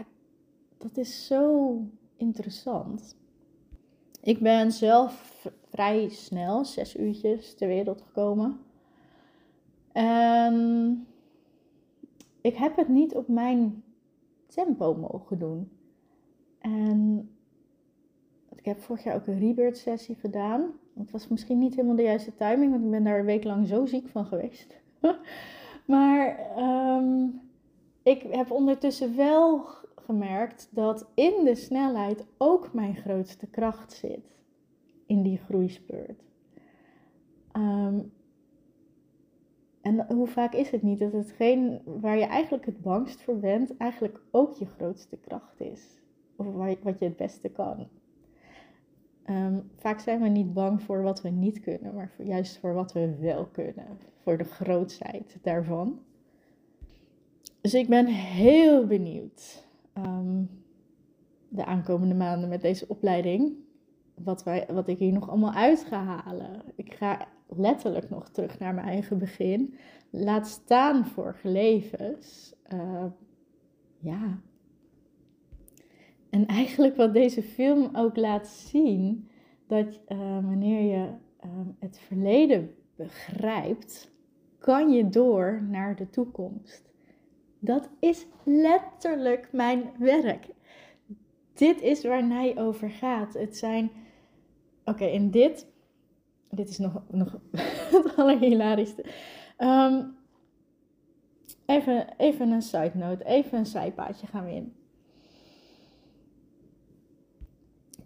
dat 0.78 0.96
is 0.96 1.26
zo 1.26 1.76
interessant. 2.16 3.16
Ik 4.26 4.38
ben 4.38 4.72
zelf 4.72 5.46
vrij 5.68 6.08
snel, 6.08 6.64
zes 6.64 6.96
uurtjes, 6.96 7.54
ter 7.54 7.68
wereld 7.68 8.02
gekomen. 8.02 8.60
En 9.92 11.06
ik 12.40 12.54
heb 12.54 12.76
het 12.76 12.88
niet 12.88 13.14
op 13.14 13.28
mijn 13.28 13.82
tempo 14.46 14.94
mogen 14.94 15.38
doen. 15.38 15.70
En 16.58 17.30
ik 18.56 18.64
heb 18.64 18.80
vorig 18.80 19.04
jaar 19.04 19.14
ook 19.14 19.26
een 19.26 19.38
rebirth 19.38 19.78
sessie 19.78 20.14
gedaan. 20.14 20.70
Het 20.98 21.10
was 21.10 21.28
misschien 21.28 21.58
niet 21.58 21.74
helemaal 21.74 21.96
de 21.96 22.02
juiste 22.02 22.34
timing, 22.34 22.70
want 22.70 22.84
ik 22.84 22.90
ben 22.90 23.04
daar 23.04 23.18
een 23.18 23.24
week 23.24 23.44
lang 23.44 23.66
zo 23.66 23.86
ziek 23.86 24.08
van 24.08 24.26
geweest. 24.26 24.76
maar 25.92 26.38
um, 26.58 27.40
ik 28.02 28.22
heb 28.30 28.50
ondertussen 28.50 29.16
wel 29.16 29.66
gemerkt 30.06 30.68
dat 30.70 31.06
in 31.14 31.44
de 31.44 31.54
snelheid 31.54 32.26
ook 32.38 32.72
mijn 32.72 32.96
grootste 32.96 33.46
kracht 33.46 33.92
zit. 33.92 34.34
In 35.06 35.22
die 35.22 35.38
groeispurt. 35.38 36.22
Um, 37.52 38.12
en 39.80 40.06
hoe 40.14 40.26
vaak 40.26 40.52
is 40.52 40.70
het 40.70 40.82
niet 40.82 40.98
dat 40.98 41.12
hetgeen 41.12 41.80
waar 41.84 42.18
je 42.18 42.24
eigenlijk 42.24 42.66
het 42.66 42.80
bangst 42.80 43.22
voor 43.22 43.38
bent, 43.38 43.76
eigenlijk 43.76 44.20
ook 44.30 44.54
je 44.54 44.66
grootste 44.66 45.16
kracht 45.16 45.60
is? 45.60 46.00
Of 46.36 46.46
wat 46.82 46.98
je 46.98 47.04
het 47.04 47.16
beste 47.16 47.48
kan. 47.48 47.88
Um, 49.30 49.70
vaak 49.76 50.00
zijn 50.00 50.20
we 50.20 50.28
niet 50.28 50.52
bang 50.52 50.82
voor 50.82 51.02
wat 51.02 51.22
we 51.22 51.28
niet 51.28 51.60
kunnen, 51.60 51.94
maar 51.94 52.12
juist 52.18 52.58
voor 52.58 52.74
wat 52.74 52.92
we 52.92 53.16
wel 53.20 53.46
kunnen. 53.46 53.98
Voor 54.22 54.38
de 54.38 54.44
grootheid 54.44 55.38
daarvan. 55.42 56.00
Dus 57.60 57.74
ik 57.74 57.88
ben 57.88 58.06
heel 58.06 58.86
benieuwd 58.86 59.65
um, 59.98 60.50
de 61.48 61.64
aankomende 61.64 62.14
maanden 62.14 62.48
met 62.48 62.60
deze 62.60 62.88
opleiding. 62.88 63.52
Wat, 64.14 64.42
wij, 64.42 64.66
wat 64.72 64.88
ik 64.88 64.98
hier 64.98 65.12
nog 65.12 65.28
allemaal 65.28 65.52
uit 65.52 65.84
ga 65.84 66.04
halen. 66.04 66.62
Ik 66.74 66.94
ga 66.94 67.28
letterlijk 67.46 68.10
nog 68.10 68.28
terug 68.28 68.58
naar 68.58 68.74
mijn 68.74 68.86
eigen 68.86 69.18
begin. 69.18 69.74
Laat 70.10 70.46
staan 70.46 71.06
vorige 71.06 71.48
levens. 71.48 72.54
Uh, 72.72 73.04
ja. 73.98 74.40
En 76.30 76.46
eigenlijk 76.46 76.96
wat 76.96 77.12
deze 77.12 77.42
film 77.42 77.88
ook 77.92 78.16
laat 78.16 78.46
zien, 78.48 79.28
dat 79.66 80.00
uh, 80.08 80.18
wanneer 80.44 80.80
je 80.80 81.06
uh, 81.44 81.50
het 81.78 81.98
verleden 81.98 82.74
begrijpt, 82.96 84.10
kan 84.58 84.90
je 84.90 85.08
door 85.08 85.62
naar 85.68 85.96
de 85.96 86.10
toekomst. 86.10 86.94
Dat 87.66 87.88
is 88.00 88.26
letterlijk 88.44 89.48
mijn 89.52 89.90
werk. 89.98 90.46
Dit 91.54 91.80
is 91.80 92.04
waar 92.04 92.26
Nij 92.26 92.58
over 92.58 92.90
gaat. 92.90 93.34
Het 93.34 93.56
zijn. 93.56 93.90
Oké, 94.84 95.04
in 95.04 95.30
dit. 95.30 95.66
Dit 96.50 96.68
is 96.68 96.78
nog, 96.78 97.02
nog 97.10 97.40
het 97.92 98.16
allerhilarischste. 98.16 99.04
Um, 99.58 100.16
even, 101.66 102.14
even 102.16 102.50
een 102.50 102.62
side 102.62 102.92
note. 102.94 103.24
Even 103.24 103.58
een 103.58 103.66
zijpaadje 103.66 104.26
gaan 104.26 104.44
we 104.44 104.52
in. 104.52 104.74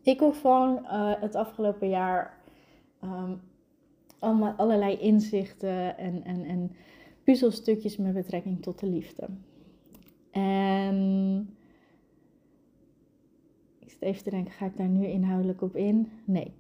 Ik 0.02 0.20
hoef 0.20 0.40
van 0.40 0.78
uh, 0.82 1.20
het 1.20 1.34
afgelopen 1.34 1.88
jaar 1.88 2.42
um, 3.04 3.40
allemaal, 4.18 4.54
allerlei 4.56 4.98
inzichten 4.98 5.98
en, 5.98 6.24
en, 6.24 6.44
en 6.44 6.76
puzzelstukjes 7.24 7.96
met 7.96 8.14
betrekking 8.14 8.62
tot 8.62 8.78
de 8.78 8.86
liefde. 8.86 9.28
En 10.30 11.56
ik 13.78 13.90
zit 13.90 14.02
even 14.02 14.22
te 14.22 14.30
denken, 14.30 14.52
ga 14.52 14.66
ik 14.66 14.76
daar 14.76 14.88
nu 14.88 15.06
inhoudelijk 15.06 15.62
op 15.62 15.76
in? 15.76 16.10
Nee. 16.24 16.52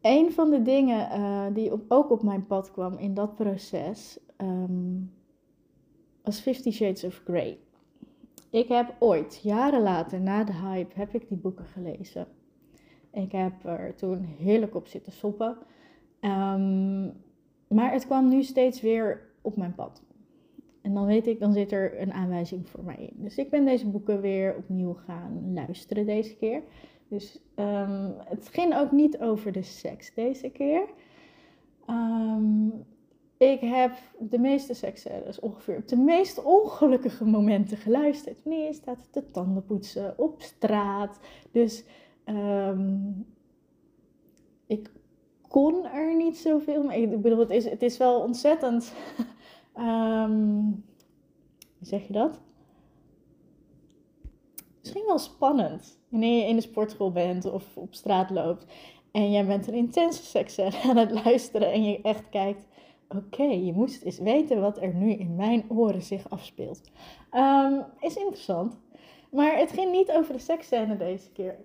Een 0.00 0.32
van 0.32 0.50
de 0.50 0.62
dingen 0.62 1.20
uh, 1.20 1.46
die 1.54 1.72
ook 1.88 2.10
op 2.10 2.22
mijn 2.22 2.46
pad 2.46 2.70
kwam 2.70 2.96
in 2.96 3.14
dat 3.14 3.34
proces 3.34 4.18
um, 4.38 5.12
was 6.22 6.40
Fifty 6.40 6.70
Shades 6.70 7.04
of 7.04 7.22
Grey. 7.24 7.58
Ik 8.50 8.68
heb 8.68 8.96
ooit, 8.98 9.40
jaren 9.42 9.82
later, 9.82 10.20
na 10.20 10.44
de 10.44 10.52
hype, 10.52 10.98
heb 10.98 11.14
ik 11.14 11.28
die 11.28 11.36
boeken 11.36 11.64
gelezen. 11.64 12.26
Ik 13.12 13.32
heb 13.32 13.64
er 13.64 13.94
toen 13.94 14.24
heerlijk 14.24 14.74
op 14.74 14.86
zitten 14.86 15.12
soppen. 15.12 15.56
Um, 16.20 17.12
maar 17.68 17.92
het 17.92 18.06
kwam 18.06 18.28
nu 18.28 18.42
steeds 18.42 18.80
weer 18.80 19.30
op 19.40 19.56
mijn 19.56 19.74
pad. 19.74 20.02
En 20.82 20.94
dan 20.94 21.06
weet 21.06 21.26
ik, 21.26 21.40
dan 21.40 21.52
zit 21.52 21.72
er 21.72 22.00
een 22.00 22.12
aanwijzing 22.12 22.68
voor 22.68 22.84
mij 22.84 22.96
in. 22.96 23.22
Dus 23.22 23.36
ik 23.36 23.50
ben 23.50 23.64
deze 23.64 23.88
boeken 23.88 24.20
weer 24.20 24.56
opnieuw 24.56 24.94
gaan 24.94 25.52
luisteren 25.54 26.06
deze 26.06 26.36
keer. 26.36 26.62
Dus 27.08 27.38
um, 27.56 28.14
het 28.24 28.48
ging 28.48 28.76
ook 28.76 28.92
niet 28.92 29.18
over 29.18 29.52
de 29.52 29.62
seks 29.62 30.14
deze 30.14 30.50
keer. 30.50 30.88
Um, 31.90 32.84
ik 33.36 33.60
heb 33.60 33.92
de 34.18 34.38
meeste 34.38 34.74
seksscènes 34.74 35.40
ongeveer 35.40 35.76
op 35.76 35.88
de 35.88 35.96
meest 35.96 36.42
ongelukkige 36.42 37.24
momenten 37.24 37.76
geluisterd. 37.76 38.42
Wanneer 38.42 38.66
je 38.66 38.72
staat 38.72 39.08
te 39.10 39.30
tandenpoetsen 39.30 40.14
op 40.18 40.42
straat. 40.42 41.18
Dus 41.50 41.84
um, 42.26 43.26
ik 44.66 44.90
kon 45.48 45.86
er 45.86 46.16
niet 46.16 46.36
zoveel 46.36 46.82
mee. 46.82 47.02
Ik 47.02 47.22
bedoel, 47.22 47.38
het 47.38 47.50
is, 47.50 47.64
het 47.64 47.82
is 47.82 47.96
wel 47.96 48.20
ontzettend 48.20 48.92
Um, 49.76 50.84
hoe 51.78 51.86
zeg 51.86 52.06
je 52.06 52.12
dat? 52.12 52.40
Misschien 54.80 55.04
wel 55.06 55.18
spannend 55.18 56.00
wanneer 56.08 56.38
je 56.38 56.48
in 56.48 56.56
de 56.56 56.62
sportschool 56.62 57.12
bent 57.12 57.44
of 57.44 57.76
op 57.76 57.94
straat 57.94 58.30
loopt 58.30 58.66
en 59.12 59.30
jij 59.30 59.46
bent 59.46 59.66
een 59.66 59.74
intense 59.74 60.24
seks 60.24 60.58
aan 60.88 60.96
het 60.96 61.10
luisteren 61.10 61.72
en 61.72 61.84
je 61.84 62.00
echt 62.02 62.28
kijkt. 62.28 62.64
Oké, 63.08 63.42
je 63.42 63.72
moest 63.72 64.02
eens 64.02 64.18
weten 64.18 64.60
wat 64.60 64.82
er 64.82 64.94
nu 64.94 65.10
in 65.10 65.36
mijn 65.36 65.64
oren 65.68 66.02
zich 66.02 66.30
afspeelt. 66.30 66.90
Um, 67.32 67.84
is 68.00 68.16
interessant. 68.16 68.76
Maar 69.30 69.56
het 69.56 69.72
ging 69.72 69.92
niet 69.92 70.10
over 70.10 70.32
de 70.32 70.38
seksscène 70.38 70.96
deze 70.96 71.30
keer. 71.30 71.56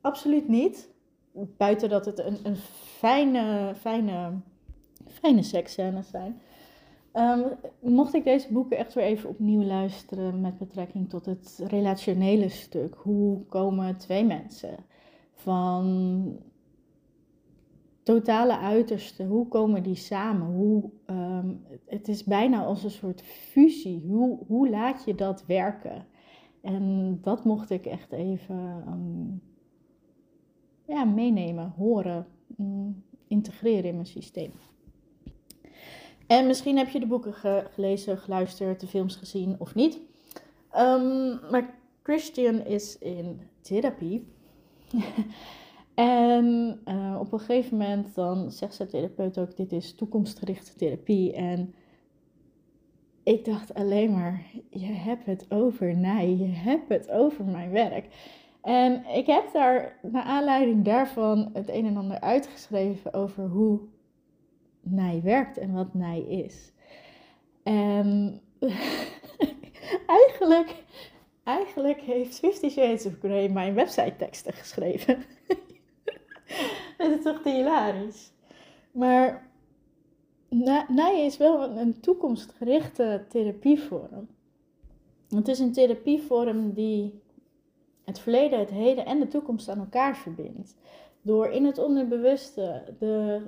Absoluut 0.00 0.48
niet. 0.48 0.90
Buiten 1.32 1.88
dat 1.88 2.04
het 2.04 2.18
een, 2.18 2.38
een 2.42 2.56
fijne, 2.56 3.74
fijne, 3.74 4.40
fijne 5.06 5.42
seksscènes 5.42 6.08
zijn. 6.08 6.40
Um, 7.14 7.44
mocht 7.80 8.14
ik 8.14 8.24
deze 8.24 8.52
boeken 8.52 8.76
echt 8.76 8.94
weer 8.94 9.04
even 9.04 9.28
opnieuw 9.28 9.62
luisteren 9.62 10.40
met 10.40 10.58
betrekking 10.58 11.08
tot 11.08 11.26
het 11.26 11.62
relationele 11.66 12.48
stuk. 12.48 12.94
Hoe 12.94 13.44
komen 13.46 13.96
twee 13.96 14.24
mensen 14.24 14.76
van 15.32 16.38
totale 18.02 18.58
uiterste, 18.58 19.24
hoe 19.24 19.48
komen 19.48 19.82
die 19.82 19.94
samen? 19.94 20.46
Hoe, 20.46 20.90
um, 21.06 21.64
het 21.86 22.08
is 22.08 22.24
bijna 22.24 22.64
als 22.64 22.84
een 22.84 22.90
soort 22.90 23.22
fusie. 23.22 24.04
Hoe, 24.06 24.38
hoe 24.46 24.70
laat 24.70 25.04
je 25.04 25.14
dat 25.14 25.46
werken? 25.46 26.06
En 26.60 27.18
dat 27.22 27.44
mocht 27.44 27.70
ik 27.70 27.86
echt 27.86 28.12
even 28.12 28.84
um, 28.88 29.42
ja, 30.86 31.04
meenemen, 31.04 31.72
horen, 31.76 32.26
mm, 32.56 33.02
integreren 33.26 33.88
in 33.88 33.94
mijn 33.94 34.06
systeem. 34.06 34.50
En 36.30 36.46
misschien 36.46 36.76
heb 36.76 36.88
je 36.88 37.00
de 37.00 37.06
boeken 37.06 37.34
gelezen, 37.72 38.18
geluisterd, 38.18 38.80
de 38.80 38.86
films 38.86 39.16
gezien 39.16 39.56
of 39.58 39.74
niet. 39.74 40.00
Um, 40.76 41.40
maar 41.50 41.74
Christian 42.02 42.64
is 42.64 42.98
in 42.98 43.40
therapie. 43.60 44.26
en 45.94 46.80
uh, 46.88 47.16
op 47.20 47.32
een 47.32 47.38
gegeven 47.38 47.76
moment 47.76 48.14
dan 48.14 48.50
zegt 48.50 48.74
zijn 48.74 48.88
therapeut 48.88 49.38
ook, 49.38 49.56
dit 49.56 49.72
is 49.72 49.94
toekomstgerichte 49.94 50.74
therapie. 50.74 51.32
En 51.32 51.74
ik 53.22 53.44
dacht 53.44 53.74
alleen 53.74 54.12
maar, 54.12 54.44
je 54.70 54.92
hebt 54.92 55.26
het 55.26 55.46
over 55.48 55.96
mij, 55.96 56.36
je 56.36 56.48
hebt 56.48 56.88
het 56.88 57.10
over 57.10 57.44
mijn 57.44 57.70
werk. 57.70 58.06
En 58.62 59.04
ik 59.06 59.26
heb 59.26 59.52
daar, 59.52 59.98
naar 60.02 60.24
aanleiding 60.24 60.84
daarvan, 60.84 61.50
het 61.52 61.68
een 61.68 61.86
en 61.86 61.96
ander 61.96 62.20
uitgeschreven 62.20 63.14
over 63.14 63.48
hoe 63.48 63.80
nij 64.80 65.20
werkt 65.24 65.58
en 65.58 65.72
wat 65.72 65.94
nij 65.94 66.20
is. 66.20 66.72
En 67.62 68.40
eigenlijk, 70.20 70.84
eigenlijk 71.44 72.00
heeft 72.00 72.38
Fifty 72.38 72.68
Shades 72.68 73.06
of 73.06 73.12
Grey 73.18 73.48
mijn 73.48 73.74
website 73.74 74.14
teksten 74.16 74.52
geschreven. 74.52 75.24
dat 76.98 77.10
is 77.10 77.22
toch 77.22 77.44
hilarisch. 77.44 78.32
Maar 78.92 79.50
nij 80.88 81.24
is 81.24 81.36
wel 81.36 81.70
een 81.78 82.00
toekomstgerichte 82.00 83.24
therapievorm. 83.28 84.28
Het 85.28 85.48
is 85.48 85.58
een 85.58 85.72
therapievorm 85.72 86.72
die 86.72 87.20
het 88.04 88.18
verleden, 88.18 88.58
het 88.58 88.70
heden 88.70 89.06
en 89.06 89.20
de 89.20 89.28
toekomst 89.28 89.68
aan 89.68 89.78
elkaar 89.78 90.16
verbindt. 90.16 90.76
Door 91.22 91.48
in 91.48 91.64
het 91.64 91.78
onderbewuste 91.78 92.94
de 92.98 93.42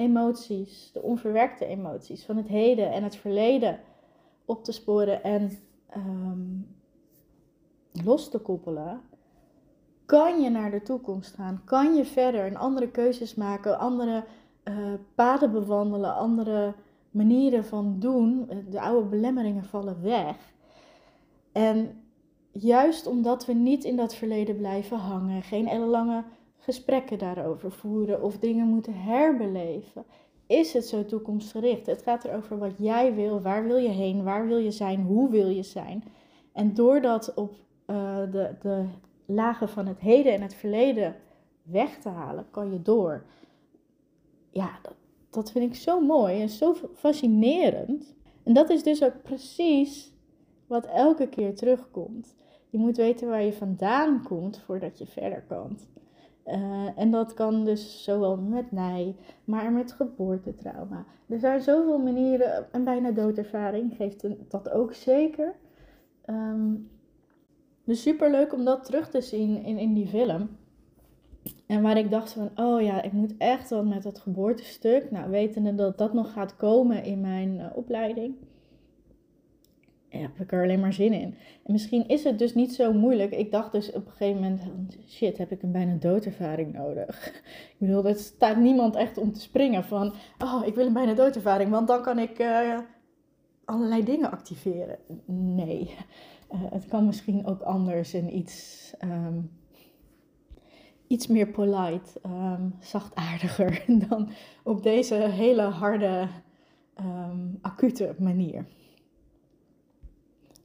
emoties, 0.00 0.90
de 0.92 1.02
onverwerkte 1.02 1.66
emoties 1.66 2.24
van 2.24 2.36
het 2.36 2.48
heden 2.48 2.92
en 2.92 3.02
het 3.02 3.16
verleden 3.16 3.80
op 4.44 4.64
te 4.64 4.72
sporen 4.72 5.22
en 5.22 5.58
ehm, 5.88 6.58
los 8.04 8.30
te 8.30 8.38
koppelen, 8.38 9.00
kan 10.06 10.40
je 10.40 10.50
naar 10.50 10.70
de 10.70 10.82
toekomst 10.82 11.34
gaan. 11.34 11.62
Kan 11.64 11.94
je 11.94 12.04
verder 12.04 12.46
en 12.46 12.56
andere 12.56 12.90
keuzes 12.90 13.34
maken, 13.34 13.78
andere 13.78 14.24
uh, 14.64 14.74
paden 15.14 15.52
bewandelen, 15.52 16.14
andere 16.14 16.74
manieren 17.10 17.64
van 17.64 17.96
doen. 17.98 18.50
De 18.70 18.80
oude 18.80 19.08
belemmeringen 19.08 19.64
vallen 19.64 20.02
weg. 20.02 20.36
En 21.52 22.02
juist 22.52 23.06
omdat 23.06 23.46
we 23.46 23.52
niet 23.52 23.84
in 23.84 23.96
dat 23.96 24.14
verleden 24.14 24.56
blijven 24.56 24.96
hangen, 24.96 25.42
geen 25.42 25.68
ellenlange 25.68 26.24
gesprekken 26.60 27.18
daarover 27.18 27.72
voeren 27.72 28.22
of 28.22 28.38
dingen 28.38 28.66
moeten 28.66 28.94
herbeleven, 28.94 30.04
is 30.46 30.72
het 30.72 30.86
zo 30.86 31.04
toekomstgericht. 31.04 31.86
Het 31.86 32.02
gaat 32.02 32.24
erover 32.24 32.58
wat 32.58 32.74
jij 32.78 33.14
wil, 33.14 33.40
waar 33.40 33.66
wil 33.66 33.76
je 33.76 33.88
heen, 33.88 34.22
waar 34.24 34.46
wil 34.46 34.58
je 34.58 34.70
zijn, 34.70 35.02
hoe 35.02 35.30
wil 35.30 35.48
je 35.48 35.62
zijn. 35.62 36.04
En 36.52 36.74
door 36.74 37.00
dat 37.00 37.34
op 37.34 37.54
uh, 37.86 38.16
de, 38.30 38.54
de 38.60 38.84
lagen 39.26 39.68
van 39.68 39.86
het 39.86 40.00
heden 40.00 40.32
en 40.32 40.42
het 40.42 40.54
verleden 40.54 41.16
weg 41.62 41.98
te 41.98 42.08
halen, 42.08 42.46
kan 42.50 42.72
je 42.72 42.82
door. 42.82 43.24
Ja, 44.50 44.78
dat, 44.82 44.94
dat 45.30 45.50
vind 45.52 45.74
ik 45.74 45.80
zo 45.80 46.00
mooi 46.00 46.40
en 46.40 46.48
zo 46.48 46.74
fascinerend. 46.94 48.14
En 48.42 48.52
dat 48.52 48.70
is 48.70 48.82
dus 48.82 49.04
ook 49.04 49.22
precies 49.22 50.12
wat 50.66 50.86
elke 50.86 51.28
keer 51.28 51.54
terugkomt. 51.54 52.34
Je 52.68 52.78
moet 52.78 52.96
weten 52.96 53.28
waar 53.28 53.42
je 53.42 53.52
vandaan 53.52 54.22
komt 54.22 54.58
voordat 54.58 54.98
je 54.98 55.06
verder 55.06 55.42
kan. 55.48 55.78
Uh, 56.52 56.88
en 56.96 57.10
dat 57.10 57.34
kan 57.34 57.64
dus 57.64 58.04
zowel 58.04 58.36
met 58.36 58.72
nij, 58.72 59.16
maar 59.44 59.72
met 59.72 59.92
geboortetrauma. 59.92 61.04
Er 61.26 61.38
zijn 61.38 61.60
zoveel 61.60 61.98
manieren, 61.98 62.72
en 62.72 62.84
bijna 62.84 63.10
doodervaring 63.10 63.96
geeft 63.96 64.50
dat 64.50 64.70
ook 64.70 64.94
zeker. 64.94 65.54
Um, 66.26 66.90
dus 67.84 68.02
super 68.02 68.30
leuk 68.30 68.52
om 68.52 68.64
dat 68.64 68.84
terug 68.84 69.10
te 69.10 69.20
zien 69.20 69.64
in, 69.64 69.78
in 69.78 69.94
die 69.94 70.06
film. 70.06 70.48
En 71.66 71.82
waar 71.82 71.96
ik 71.96 72.10
dacht 72.10 72.32
van, 72.32 72.50
oh 72.54 72.82
ja, 72.82 73.02
ik 73.02 73.12
moet 73.12 73.34
echt 73.38 73.70
wel 73.70 73.84
met 73.84 74.02
dat 74.02 74.18
geboortestuk. 74.18 75.10
Nou, 75.10 75.30
wetende 75.30 75.74
dat 75.74 75.98
dat 75.98 76.12
nog 76.12 76.32
gaat 76.32 76.56
komen 76.56 77.04
in 77.04 77.20
mijn 77.20 77.54
uh, 77.54 77.66
opleiding 77.74 78.34
heb 80.18 80.40
ik 80.40 80.52
er 80.52 80.62
alleen 80.62 80.80
maar 80.80 80.92
zin 80.92 81.12
in. 81.12 81.34
En 81.62 81.72
misschien 81.72 82.08
is 82.08 82.24
het 82.24 82.38
dus 82.38 82.54
niet 82.54 82.74
zo 82.74 82.92
moeilijk. 82.92 83.32
Ik 83.32 83.50
dacht 83.50 83.72
dus 83.72 83.92
op 83.92 84.06
een 84.06 84.12
gegeven 84.12 84.42
moment, 84.42 84.62
shit, 85.08 85.38
heb 85.38 85.50
ik 85.50 85.62
een 85.62 85.72
bijna 85.72 85.94
doodervaring 85.94 86.72
nodig? 86.72 87.26
Ik 87.78 87.86
bedoel, 87.86 88.06
er 88.06 88.14
staat 88.14 88.56
niemand 88.56 88.96
echt 88.96 89.18
om 89.18 89.32
te 89.32 89.40
springen 89.40 89.84
van, 89.84 90.12
oh, 90.38 90.66
ik 90.66 90.74
wil 90.74 90.86
een 90.86 90.92
bijna 90.92 91.14
doodervaring, 91.14 91.70
want 91.70 91.88
dan 91.88 92.02
kan 92.02 92.18
ik 92.18 92.38
uh, 92.38 92.78
allerlei 93.64 94.04
dingen 94.04 94.30
activeren. 94.30 94.98
Nee, 95.26 95.94
uh, 96.52 96.60
het 96.76 96.86
kan 96.86 97.06
misschien 97.06 97.46
ook 97.46 97.60
anders 97.60 98.14
en 98.14 98.36
iets, 98.36 98.92
um, 99.04 99.50
iets 101.06 101.26
meer 101.26 101.46
polite, 101.46 102.20
um, 102.26 102.74
zachtaardiger 102.80 103.84
dan 104.08 104.28
op 104.62 104.82
deze 104.82 105.14
hele 105.14 105.62
harde, 105.62 106.28
um, 107.00 107.58
acute 107.60 108.14
manier. 108.18 108.64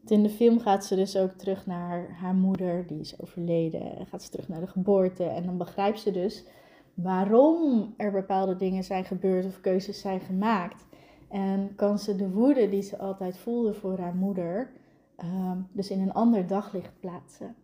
In 0.07 0.23
de 0.23 0.29
film 0.29 0.59
gaat 0.59 0.85
ze 0.85 0.95
dus 0.95 1.17
ook 1.17 1.31
terug 1.31 1.65
naar 1.65 2.15
haar 2.19 2.35
moeder, 2.35 2.87
die 2.87 2.99
is 2.99 3.21
overleden. 3.21 4.05
Gaat 4.05 4.23
ze 4.23 4.29
terug 4.29 4.47
naar 4.47 4.59
de 4.59 4.67
geboorte. 4.67 5.23
En 5.23 5.45
dan 5.45 5.57
begrijpt 5.57 5.99
ze 5.99 6.11
dus 6.11 6.45
waarom 6.93 7.93
er 7.97 8.11
bepaalde 8.11 8.55
dingen 8.55 8.83
zijn 8.83 9.05
gebeurd 9.05 9.45
of 9.45 9.61
keuzes 9.61 9.99
zijn 9.99 10.19
gemaakt. 10.19 10.85
En 11.29 11.75
kan 11.75 11.99
ze 11.99 12.15
de 12.15 12.29
woede 12.29 12.69
die 12.69 12.81
ze 12.81 12.97
altijd 12.97 13.37
voelde 13.37 13.73
voor 13.73 13.99
haar 13.99 14.15
moeder, 14.15 14.71
ehm, 15.15 15.57
dus 15.71 15.89
in 15.89 16.01
een 16.01 16.13
ander 16.13 16.47
daglicht 16.47 16.99
plaatsen. 16.99 17.55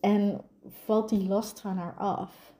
En 0.00 0.40
valt 0.66 1.08
die 1.08 1.28
last 1.28 1.60
van 1.60 1.76
haar 1.76 1.94
af. 1.94 2.54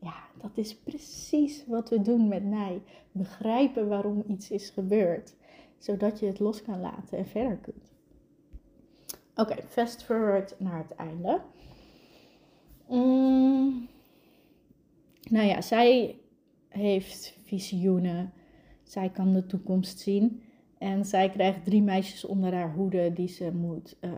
Ja, 0.00 0.14
dat 0.40 0.50
is 0.54 0.76
precies 0.76 1.66
wat 1.66 1.88
we 1.88 2.00
doen 2.00 2.28
met 2.28 2.44
Nij. 2.44 2.82
Begrijpen 3.12 3.88
waarom 3.88 4.24
iets 4.26 4.50
is 4.50 4.70
gebeurd 4.70 5.34
zodat 5.78 6.18
je 6.18 6.26
het 6.26 6.38
los 6.38 6.62
kan 6.62 6.80
laten 6.80 7.18
en 7.18 7.26
verder 7.26 7.56
kunt. 7.56 7.94
Oké, 9.34 9.62
fast 9.62 10.02
forward 10.02 10.54
naar 10.58 10.78
het 10.78 10.94
einde. 10.94 11.40
Mm. 12.88 13.88
Nou 15.30 15.46
ja, 15.46 15.60
zij 15.60 16.18
heeft 16.68 17.38
visioenen. 17.44 18.32
Zij 18.82 19.10
kan 19.10 19.32
de 19.32 19.46
toekomst 19.46 19.98
zien. 19.98 20.42
En 20.78 21.04
zij 21.04 21.30
krijgt 21.30 21.64
drie 21.64 21.82
meisjes 21.82 22.24
onder 22.24 22.54
haar 22.54 22.72
hoede 22.72 23.12
die 23.12 23.28
ze 23.28 23.52
moet 23.52 23.96
uh, 24.00 24.10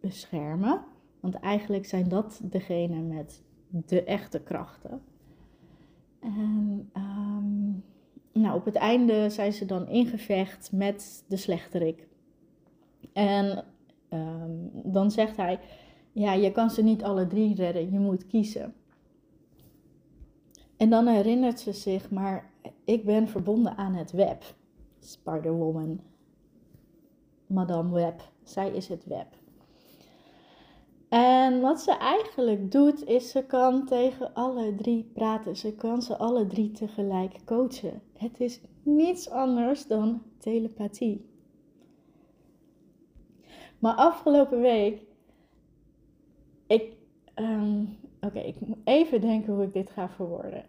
beschermen. 0.00 0.84
Want 1.20 1.34
eigenlijk 1.34 1.86
zijn 1.86 2.08
dat 2.08 2.40
degene 2.42 3.00
met 3.00 3.42
de 3.68 4.04
echte 4.04 4.40
krachten. 4.40 5.02
En 6.20 6.90
um, 6.96 7.84
nou, 8.36 8.56
op 8.56 8.64
het 8.64 8.74
einde 8.74 9.30
zijn 9.30 9.52
ze 9.52 9.64
dan 9.64 9.88
ingevecht 9.88 10.72
met 10.72 11.24
de 11.28 11.36
slechterik. 11.36 12.08
En 13.12 13.64
ehm, 14.08 14.50
dan 14.72 15.10
zegt 15.10 15.36
hij: 15.36 15.58
Ja, 16.12 16.32
je 16.32 16.52
kan 16.52 16.70
ze 16.70 16.82
niet 16.82 17.02
alle 17.02 17.26
drie 17.26 17.54
redden, 17.54 17.92
je 17.92 17.98
moet 17.98 18.26
kiezen. 18.26 18.74
En 20.76 20.90
dan 20.90 21.06
herinnert 21.06 21.60
ze 21.60 21.72
zich: 21.72 22.10
Maar 22.10 22.50
ik 22.84 23.04
ben 23.04 23.28
verbonden 23.28 23.76
aan 23.76 23.94
het 23.94 24.12
web. 24.12 24.54
Spider-Woman, 24.98 26.00
Madame 27.46 27.92
Web, 27.92 28.30
zij 28.42 28.70
is 28.70 28.88
het 28.88 29.04
web. 29.04 29.26
En 31.08 31.60
wat 31.60 31.80
ze 31.80 31.92
eigenlijk 31.92 32.72
doet, 32.72 33.04
is 33.04 33.30
ze 33.30 33.44
kan 33.44 33.86
tegen 33.86 34.34
alle 34.34 34.74
drie 34.74 35.10
praten. 35.14 35.56
Ze 35.56 35.74
kan 35.74 36.02
ze 36.02 36.16
alle 36.16 36.46
drie 36.46 36.70
tegelijk 36.70 37.44
coachen. 37.44 38.02
Het 38.12 38.40
is 38.40 38.60
niets 38.82 39.30
anders 39.30 39.86
dan 39.86 40.22
telepathie. 40.38 41.26
Maar 43.78 43.94
afgelopen 43.94 44.60
week, 44.60 45.02
ik, 46.66 46.96
ehm, 47.34 47.84
oké, 48.20 48.38
ik 48.38 48.60
moet 48.60 48.78
even 48.84 49.20
denken 49.20 49.54
hoe 49.54 49.64
ik 49.64 49.72
dit 49.72 49.90
ga 49.90 50.08
verwoorden. 50.08 50.64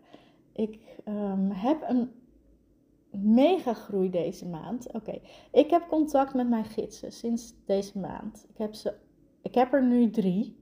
Ik 0.54 0.80
um, 1.08 1.52
heb 1.52 1.86
een 1.88 2.12
mega 3.12 3.73
groei 3.73 4.10
deze 4.10 4.45
maand. 4.45 4.93
Oké, 4.93 5.19
ik 5.52 5.69
heb 5.69 5.88
contact 5.88 6.34
met 6.34 6.50
mijn 6.50 6.65
gidsen 6.65 7.12
sinds 7.12 7.54
deze 7.65 8.00
maand. 8.00 8.45
Ik 8.50 8.58
heb 8.58 8.73
ze 8.73 8.93
ik 9.47 9.55
heb 9.55 9.73
er 9.73 9.83
nu 9.83 10.10
drie. 10.10 10.55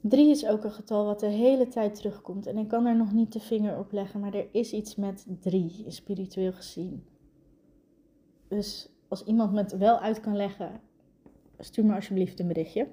Drie 0.00 0.30
is 0.30 0.46
ook 0.46 0.64
een 0.64 0.72
getal 0.72 1.04
wat 1.04 1.20
de 1.20 1.26
hele 1.26 1.68
tijd 1.68 1.94
terugkomt. 1.94 2.46
En 2.46 2.58
ik 2.58 2.68
kan 2.68 2.86
er 2.86 2.96
nog 2.96 3.12
niet 3.12 3.32
de 3.32 3.40
vinger 3.40 3.78
op 3.78 3.92
leggen, 3.92 4.20
maar 4.20 4.34
er 4.34 4.48
is 4.52 4.72
iets 4.72 4.96
met 4.96 5.26
drie, 5.40 5.84
spiritueel 5.88 6.52
gezien. 6.52 7.04
Dus 8.48 8.88
als 9.08 9.24
iemand 9.24 9.52
me 9.52 9.58
het 9.58 9.76
wel 9.76 9.98
uit 9.98 10.20
kan 10.20 10.36
leggen, 10.36 10.80
stuur 11.58 11.84
me 11.84 11.94
alsjeblieft 11.94 12.40
een 12.40 12.46
berichtje. 12.46 12.88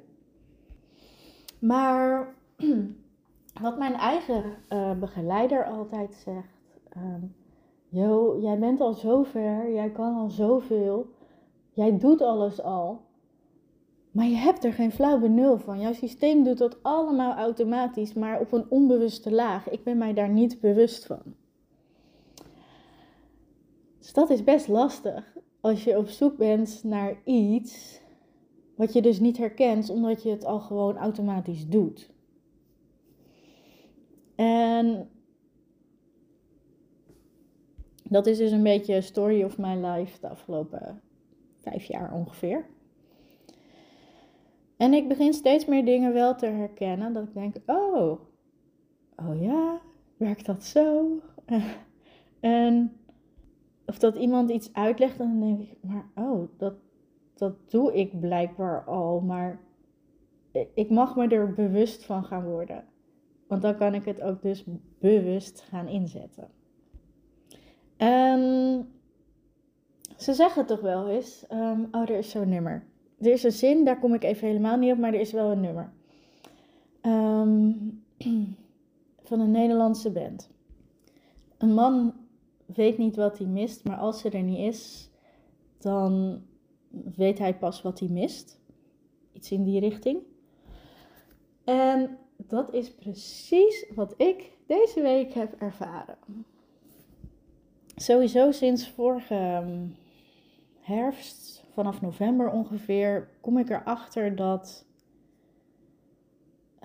Maar 1.60 2.36
wat 3.62 3.78
mijn 3.78 3.94
eigen 3.94 4.44
uh, 4.70 5.00
begeleider 5.00 5.66
altijd 5.66 6.16
zegt. 6.16 6.80
Um, 6.98 7.36
Yo, 7.92 8.40
jij 8.40 8.60
bent 8.60 8.82
al 8.82 8.94
zo 8.94 9.24
ver, 9.24 9.74
jij 9.74 9.92
kan 9.92 10.16
al 10.16 10.30
zoveel, 10.30 11.08
jij 11.72 11.98
doet 11.98 12.22
alles 12.22 12.62
al. 12.62 13.02
Maar 14.12 14.26
je 14.26 14.36
hebt 14.36 14.64
er 14.64 14.74
geen 14.74 14.92
flauw 14.92 15.20
benul 15.20 15.58
van. 15.58 15.80
Jouw 15.80 15.94
systeem 15.94 16.44
doet 16.44 16.58
dat 16.58 16.84
allemaal 16.84 17.34
automatisch, 17.34 18.14
maar 18.14 18.40
op 18.40 18.52
een 18.52 18.70
onbewuste 18.70 19.32
laag. 19.32 19.70
Ik 19.70 19.84
ben 19.84 19.98
mij 19.98 20.14
daar 20.14 20.30
niet 20.30 20.60
bewust 20.60 21.06
van. 21.06 21.22
Dus 24.00 24.14
dat 24.14 24.30
is 24.30 24.44
best 24.44 24.68
lastig 24.68 25.38
als 25.62 25.84
je 25.84 25.98
op 25.98 26.08
zoek 26.08 26.38
bent 26.38 26.84
naar 26.84 27.22
iets 27.24 28.02
wat 28.76 28.94
je 28.94 29.02
dus 29.02 29.20
niet 29.20 29.38
herkent, 29.38 29.90
omdat 29.90 30.24
je 30.24 30.30
het 30.30 30.46
al 30.46 30.60
gewoon 30.60 30.98
automatisch 30.98 31.68
doet. 31.68 32.10
En 34.36 35.10
dat 38.04 38.26
is 38.26 38.38
dus 38.38 38.52
een 38.52 38.64
beetje 38.64 39.02
story 39.02 39.44
of 39.44 39.58
my 39.58 39.86
life 39.86 40.20
de 40.20 40.30
afgelopen 40.30 41.02
vijf 41.58 41.84
jaar 41.84 42.14
ongeveer. 42.14 42.66
En 44.80 44.94
ik 44.94 45.08
begin 45.08 45.34
steeds 45.34 45.66
meer 45.66 45.86
dingen 45.86 46.14
wel 46.14 46.36
te 46.36 46.46
herkennen. 46.46 47.14
Dat 47.14 47.24
ik 47.24 47.34
denk, 47.34 47.56
oh, 47.66 48.20
oh 49.16 49.42
ja, 49.42 49.82
werkt 50.18 50.46
dat 50.46 50.64
zo? 50.64 51.20
en 52.40 52.92
of 53.86 54.00
dat 54.00 54.16
iemand 54.16 54.50
iets 54.50 54.74
uitlegt 54.74 55.20
en 55.20 55.28
dan 55.28 55.40
denk 55.40 55.60
ik, 55.60 55.78
maar 55.82 56.06
oh, 56.16 56.48
dat, 56.58 56.74
dat 57.34 57.72
doe 57.72 57.94
ik 57.94 58.20
blijkbaar 58.20 58.84
al. 58.84 59.20
Maar 59.20 59.60
ik 60.74 60.90
mag 60.90 61.16
me 61.16 61.28
er 61.28 61.54
bewust 61.54 62.06
van 62.06 62.24
gaan 62.24 62.44
worden. 62.44 62.84
Want 63.48 63.62
dan 63.62 63.78
kan 63.78 63.94
ik 63.94 64.06
het 64.06 64.22
ook 64.22 64.42
dus 64.42 64.66
bewust 65.00 65.62
gaan 65.62 65.88
inzetten. 65.88 66.48
En 67.98 68.40
ze 70.18 70.34
zeggen 70.34 70.66
toch 70.66 70.82
wel 70.82 71.10
eens, 71.10 71.46
um, 71.52 71.88
oh, 71.92 72.02
er 72.02 72.18
is 72.18 72.30
zo'n 72.30 72.50
nummer. 72.50 72.88
Er 73.20 73.32
is 73.32 73.44
een 73.44 73.52
zin, 73.52 73.86
daar 73.86 74.00
kom 74.00 74.14
ik 74.14 74.24
even 74.24 74.48
helemaal 74.48 74.78
niet 74.78 74.92
op, 74.92 74.98
maar 74.98 75.14
er 75.14 75.20
is 75.20 75.32
wel 75.32 75.52
een 75.52 75.60
nummer. 75.60 75.92
Ehm, 77.02 77.72
van 79.28 79.40
een 79.40 79.52
Nederlandse 79.52 80.12
band. 80.12 80.50
Een 81.58 81.74
man 81.74 82.14
weet 82.66 82.98
niet 82.98 83.16
wat 83.16 83.38
hij 83.38 83.48
mist, 83.48 83.84
maar 83.84 83.98
als 83.98 84.20
ze 84.20 84.30
er 84.30 84.44
niet 84.44 84.74
is, 84.74 85.10
dan 85.78 86.42
weet 87.16 87.40
hij 87.40 87.58
pas 87.58 87.82
wat 87.82 88.00
hij 88.00 88.10
mist. 88.10 88.60
Iets 89.34 89.52
in 89.52 89.64
die 89.64 89.80
richting. 89.80 90.20
En 91.64 92.18
dat 92.36 92.74
is 92.74 92.94
precies 92.94 93.86
wat 93.96 94.14
ik 94.18 94.58
deze 94.66 95.02
week 95.02 95.34
heb 95.34 95.56
ervaren 95.62 96.18
sowieso 98.02 98.52
sinds 98.52 98.90
vorige 98.90 99.34
ehm, 99.34 99.88
herfst, 100.80 101.59
vanaf 101.80 102.02
november 102.02 102.52
ongeveer, 102.52 103.30
kom 103.42 103.58
ik 103.58 103.70
erachter 103.70 104.36
dat 104.36 104.86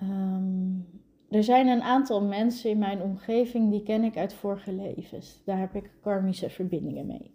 um, 0.01 0.87
er 1.29 1.43
zijn 1.43 1.67
een 1.67 1.81
aantal 1.81 2.21
mensen 2.21 2.69
in 2.69 2.77
mijn 2.77 3.01
omgeving 3.01 3.71
die 3.71 3.83
ken 3.83 4.03
ik 4.03 4.17
uit 4.17 4.33
vorige 4.33 4.73
levens. 4.73 5.41
Daar 5.45 5.59
heb 5.59 5.75
ik 5.75 5.91
karmische 6.01 6.49
verbindingen 6.49 7.05
mee. 7.05 7.31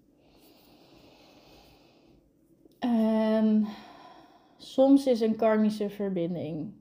En 2.79 3.67
soms 4.57 5.07
is 5.07 5.21
een 5.21 5.37
karmische 5.37 5.91
verbinding 5.91 6.73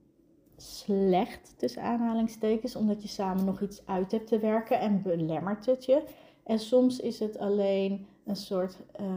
slecht 0.58 1.54
tussen 1.58 1.82
aanhalingstekens, 1.82 2.76
omdat 2.76 3.02
je 3.02 3.08
samen 3.08 3.46
nog 3.46 3.62
iets 3.62 3.86
uit 3.86 4.12
hebt 4.12 4.28
te 4.28 4.40
werken 4.40 4.80
en 4.80 5.02
belemmert 5.02 5.66
het 5.66 5.86
je. 5.86 6.04
En 6.44 6.60
soms 6.60 7.00
is 7.00 7.20
het 7.20 7.38
alleen 7.38 8.08
een 8.26 8.36
soort 8.36 8.78
uh, 9.02 9.08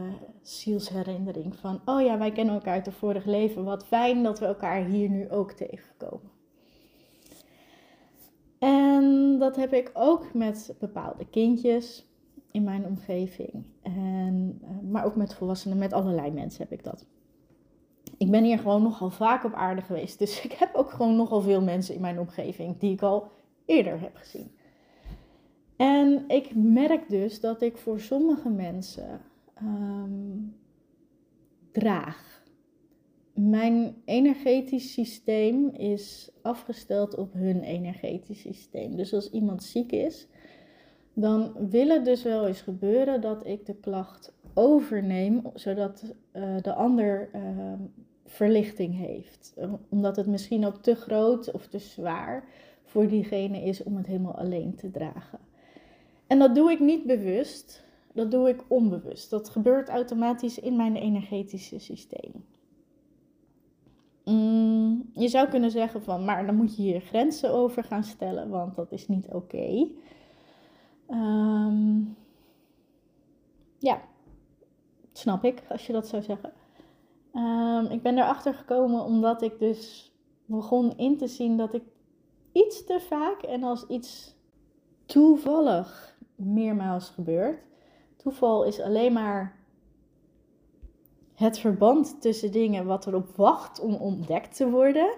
zielsherinnering 0.41 1.55
van, 1.55 1.81
oh 1.85 2.01
ja, 2.01 2.17
wij 2.17 2.31
kennen 2.31 2.53
elkaar 2.53 2.73
uit 2.73 2.85
het 2.85 2.95
vorige 2.95 3.29
leven. 3.29 3.63
Wat 3.63 3.85
fijn 3.85 4.23
dat 4.23 4.39
we 4.39 4.45
elkaar 4.45 4.85
hier 4.85 5.09
nu 5.09 5.29
ook 5.29 5.51
tegenkomen. 5.51 6.31
En 8.59 9.37
dat 9.39 9.55
heb 9.55 9.73
ik 9.73 9.91
ook 9.93 10.33
met 10.33 10.75
bepaalde 10.79 11.25
kindjes 11.29 12.07
in 12.51 12.63
mijn 12.63 12.85
omgeving. 12.85 13.65
En, 13.81 14.59
eh, 14.63 14.91
maar 14.91 15.05
ook 15.05 15.15
met 15.15 15.33
volwassenen, 15.33 15.77
met 15.77 15.93
allerlei 15.93 16.31
mensen 16.31 16.61
heb 16.61 16.71
ik 16.71 16.83
dat. 16.83 17.05
Ik 18.17 18.31
ben 18.31 18.43
hier 18.43 18.59
gewoon 18.59 18.83
nogal 18.83 19.09
vaak 19.09 19.43
op 19.43 19.53
aarde 19.53 19.81
geweest. 19.81 20.19
Dus 20.19 20.41
ik 20.45 20.51
heb 20.51 20.75
ook 20.75 20.89
gewoon 20.91 21.15
nogal 21.15 21.41
veel 21.41 21.61
mensen 21.61 21.95
in 21.95 22.01
mijn 22.01 22.19
omgeving 22.19 22.77
die 22.77 22.93
ik 22.93 23.01
al 23.01 23.27
eerder 23.65 23.99
heb 23.99 24.15
gezien. 24.15 24.51
En 25.77 26.23
ik 26.27 26.55
merk 26.55 27.09
dus 27.09 27.39
dat 27.39 27.61
ik 27.61 27.77
voor 27.77 27.99
sommige 27.99 28.49
mensen 28.49 29.21
ehm, 29.53 30.37
draag. 31.71 32.43
Mijn 33.33 33.95
energetisch 34.05 34.93
systeem 34.93 35.69
is 35.69 36.31
afgesteld 36.41 37.15
op 37.15 37.33
hun 37.33 37.61
energetisch 37.61 38.41
systeem. 38.41 38.95
Dus 38.95 39.13
als 39.13 39.31
iemand 39.31 39.63
ziek 39.63 39.91
is, 39.91 40.27
dan 41.13 41.53
wil 41.69 41.87
het 41.87 42.05
dus 42.05 42.23
wel 42.23 42.47
eens 42.47 42.61
gebeuren 42.61 43.21
dat 43.21 43.45
ik 43.45 43.65
de 43.65 43.75
klacht 43.75 44.33
overneem, 44.53 45.41
zodat 45.53 46.13
uh, 46.33 46.55
de 46.61 46.73
ander 46.73 47.29
uh, 47.35 47.73
verlichting 48.25 48.97
heeft. 48.97 49.55
Omdat 49.89 50.15
het 50.15 50.27
misschien 50.27 50.65
ook 50.65 50.81
te 50.81 50.95
groot 50.95 51.51
of 51.51 51.67
te 51.67 51.79
zwaar 51.79 52.43
voor 52.83 53.07
diegene 53.07 53.61
is 53.61 53.83
om 53.83 53.97
het 53.97 54.05
helemaal 54.05 54.37
alleen 54.37 54.75
te 54.75 54.91
dragen. 54.91 55.39
En 56.33 56.39
dat 56.39 56.55
doe 56.55 56.71
ik 56.71 56.79
niet 56.79 57.05
bewust, 57.05 57.83
dat 58.13 58.31
doe 58.31 58.49
ik 58.49 58.63
onbewust. 58.67 59.29
Dat 59.29 59.49
gebeurt 59.49 59.89
automatisch 59.89 60.59
in 60.59 60.75
mijn 60.75 60.95
energetische 60.95 61.79
systeem. 61.79 62.45
Mm, 64.25 65.09
je 65.11 65.27
zou 65.27 65.49
kunnen 65.49 65.71
zeggen 65.71 66.03
van, 66.03 66.25
maar 66.25 66.45
dan 66.45 66.55
moet 66.55 66.75
je 66.75 66.81
hier 66.81 67.01
grenzen 67.01 67.53
over 67.53 67.83
gaan 67.83 68.03
stellen, 68.03 68.49
want 68.49 68.75
dat 68.75 68.91
is 68.91 69.07
niet 69.07 69.27
oké. 69.31 69.87
Ehm, 71.07 72.01
ja, 73.77 74.01
snap 75.11 75.43
ik 75.43 75.63
als 75.69 75.87
je 75.87 75.93
dat 75.93 76.07
zou 76.07 76.21
zeggen. 76.21 76.53
Um, 77.33 77.85
ik 77.85 78.01
ben 78.01 78.17
erachter 78.17 78.53
gekomen 78.53 79.03
omdat 79.03 79.41
ik 79.41 79.59
dus 79.59 80.11
begon 80.45 80.97
in 80.97 81.17
te 81.17 81.27
zien 81.27 81.57
dat 81.57 81.73
ik 81.73 81.83
iets 82.51 82.85
te 82.85 82.99
vaak 82.99 83.41
en 83.41 83.63
als 83.63 83.87
iets 83.87 84.35
toevallig 85.05 86.12
meermaals 86.35 87.09
gebeurt. 87.09 87.59
Toeval 88.15 88.63
is 88.63 88.79
alleen 88.79 89.13
maar 89.13 89.63
het 91.33 91.59
verband 91.59 92.21
tussen 92.21 92.51
dingen 92.51 92.85
wat 92.85 93.07
erop 93.07 93.29
wacht 93.35 93.79
om 93.79 93.93
ontdekt 93.93 94.55
te 94.55 94.69
worden. 94.69 95.15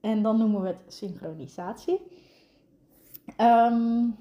En 0.00 0.22
dan 0.22 0.38
noemen 0.38 0.62
we 0.62 0.68
het 0.68 0.94
synchronisatie. 0.94 2.00
Um, 3.40 4.16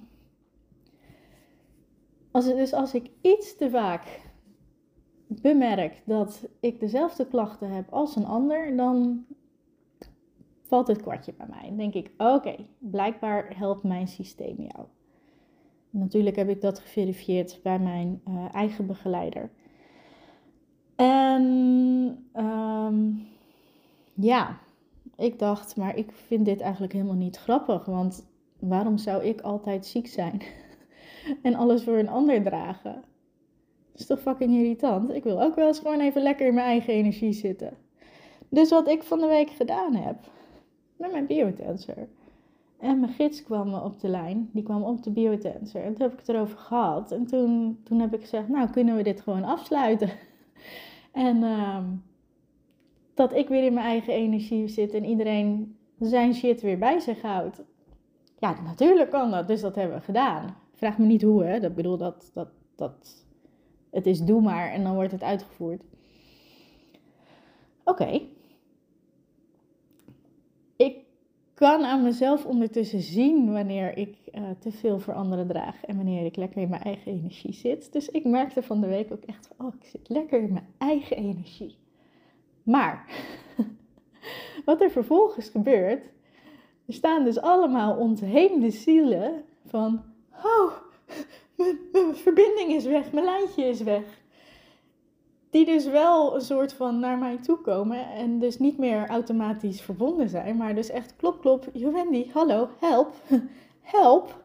als, 2.32 2.46
dus 2.46 2.74
als 2.74 2.94
ik 2.94 3.10
iets 3.22 3.58
te 3.58 3.70
vaak 3.70 4.22
bemerk 5.28 6.02
dat 6.06 6.48
ik 6.60 6.80
dezelfde 6.80 7.28
klachten 7.28 7.70
heb 7.70 7.90
als 7.90 8.16
een 8.16 8.26
ander, 8.26 8.76
dan 8.76 9.26
valt 10.62 10.88
het 10.88 11.02
kwartje 11.02 11.34
bij 11.34 11.48
mij. 11.50 11.68
Dan 11.68 11.78
denk 11.78 11.94
ik, 11.94 12.12
oké, 12.18 12.56
blijkbaar 12.78 13.58
helpt 13.58 13.84
mijn 13.84 14.08
systeem 14.08 14.56
jou. 14.62 14.88
Natuurlijk 15.94 16.36
heb 16.36 16.50
ik 16.50 16.62
dat 16.62 16.80
geverifieerd 16.80 17.60
bij 17.64 17.80
mijn 17.80 18.22
uh, 18.28 18.46
eigen 18.54 18.88
begeleider. 18.88 19.50
En 20.96 21.44
um, 22.36 23.28
ja, 24.14 24.60
ik 25.16 25.40
dacht, 25.40 25.76
maar 25.76 25.98
ik 25.98 26.12
vind 26.12 26.46
dit 26.46 26.62
eigenlijk 26.62 26.94
helemaal 26.94 27.16
niet 27.16 27.38
grappig. 27.38 27.86
Want 27.86 28.28
waarom 28.60 28.98
zou 28.98 29.24
ik 29.24 29.42
altijd 29.42 29.86
ziek 29.86 30.08
zijn 30.08 30.42
en 31.42 31.56
alles 31.56 31.84
voor 31.84 31.98
een 31.98 32.10
ander 32.10 32.44
dragen? 32.44 33.04
Dat 33.92 34.02
is 34.02 34.06
toch 34.06 34.22
fucking 34.22 34.54
irritant? 34.54 35.12
Ik 35.12 35.24
wil 35.24 35.42
ook 35.42 35.56
wel 35.56 35.68
eens 35.68 35.80
gewoon 35.80 36.00
even 36.00 36.22
lekker 36.22 36.48
in 36.48 36.54
mijn 36.54 36.68
eigen 36.68 36.94
energie 36.94 37.34
zitten. 37.34 37.78
Dus 38.50 38.70
wat 38.70 38.88
ik 38.88 39.04
van 39.04 39.20
de 39.20 39.28
week 39.28 39.50
gedaan 39.50 39.96
heb 39.96 40.18
met 40.96 41.12
mijn 41.12 41.26
biotensor 41.26 42.08
en 42.84 43.00
mijn 43.00 43.12
gids 43.12 43.44
kwam 43.44 43.74
op 43.74 44.00
de 44.00 44.08
lijn, 44.08 44.50
die 44.54 44.64
kwam 44.64 44.84
op 44.84 45.04
de 45.04 45.12
biotensor. 45.12 45.82
En 45.82 45.94
toen 45.94 46.02
heb 46.02 46.14
ik 46.14 46.20
het 46.20 46.30
erover 46.30 46.58
gehad. 46.58 47.12
En 47.12 47.26
toen, 47.26 47.80
toen 47.84 48.00
heb 48.00 48.14
ik 48.14 48.22
gezegd, 48.22 48.48
nou 48.48 48.70
kunnen 48.70 48.96
we 48.96 49.04
dit 49.04 49.22
gewoon 49.22 49.44
afsluiten. 49.44 50.10
en 51.12 51.38
uh, 51.38 51.78
dat 53.14 53.34
ik 53.34 53.48
weer 53.48 53.64
in 53.64 53.74
mijn 53.74 53.86
eigen 53.86 54.14
energie 54.14 54.68
zit 54.68 54.94
en 54.94 55.06
iedereen 55.06 55.78
zijn 56.00 56.34
shit 56.34 56.62
weer 56.62 56.78
bij 56.78 57.00
zich 57.00 57.22
houdt. 57.22 57.62
Ja, 58.40 58.62
natuurlijk 58.62 59.10
kan 59.10 59.32
dat, 59.32 59.48
dus 59.48 59.62
dat 59.62 59.76
hebben 59.76 59.98
we 59.98 60.04
gedaan. 60.04 60.56
Vraag 60.74 60.98
me 60.98 61.06
niet 61.06 61.22
hoe, 61.22 61.44
hè. 61.44 61.60
Dat 61.60 61.76
bedoel, 61.76 61.98
dat, 61.98 62.32
dat, 62.34 62.50
dat, 62.76 63.26
het 63.92 64.06
is 64.06 64.22
doe 64.22 64.42
maar 64.42 64.72
en 64.72 64.84
dan 64.84 64.96
wordt 64.96 65.12
het 65.12 65.24
uitgevoerd. 65.24 65.84
Oké. 67.84 68.22
Ik 70.76 70.98
kan 71.54 71.84
aan 71.86 72.04
mezelf 72.04 72.46
ondertussen 72.46 73.02
zien 73.02 73.52
wanneer 73.52 73.98
ik 73.98 74.18
uh, 74.34 74.42
te 74.60 74.72
veel 74.72 75.00
voor 75.00 75.14
anderen 75.14 75.48
draag 75.48 75.86
en 75.86 75.96
wanneer 75.96 76.26
ik 76.26 76.36
lekker 76.36 76.62
in 76.62 76.70
mijn 76.70 76.82
eigen 76.82 77.12
energie 77.12 77.54
zit. 77.54 77.92
Dus 77.92 78.10
ik 78.10 78.26
merkte 78.26 78.64
van 78.64 78.82
de 78.82 78.88
week 78.88 79.12
ook 79.12 79.24
echt 79.24 79.48
van, 79.48 79.66
oh, 79.66 79.74
ik 79.80 79.86
zit 79.86 80.10
lekker 80.10 80.42
in 80.42 80.54
mijn 80.54 80.68
eigen 80.78 81.18
energie. 81.18 81.78
Maar, 82.64 83.06
wat 84.66 84.82
er 84.82 84.92
vervolgens 84.92 85.50
gebeurt, 85.50 86.04
er 86.86 86.94
staan 86.94 87.24
dus 87.24 87.40
allemaal 87.40 87.98
ontheemde 87.98 88.70
zielen 88.70 89.44
van, 89.66 90.04
oh, 90.44 90.72
mijn 91.92 92.16
verbinding 92.16 92.72
is 92.72 92.86
weg, 92.86 93.12
mijn 93.12 93.26
lijntje 93.26 93.64
is 93.64 93.82
weg 93.82 94.23
die 95.54 95.66
dus 95.66 95.86
wel 95.86 96.36
een 96.36 96.42
soort 96.42 96.74
van 96.74 97.00
naar 97.00 97.18
mij 97.18 97.38
toe 97.38 97.58
komen 97.58 98.10
en 98.10 98.40
dus 98.40 98.60
niet 98.60 98.78
meer 98.78 99.08
automatisch 99.08 99.82
verbonden 99.82 100.30
zijn, 100.30 100.58
maar 100.58 100.76
dus 100.76 100.90
echt 100.90 101.16
klop 101.16 101.42
klop, 101.42 101.70
Wendy, 101.74 102.32
hallo, 102.32 102.70
help, 102.80 103.14
help. 103.82 104.42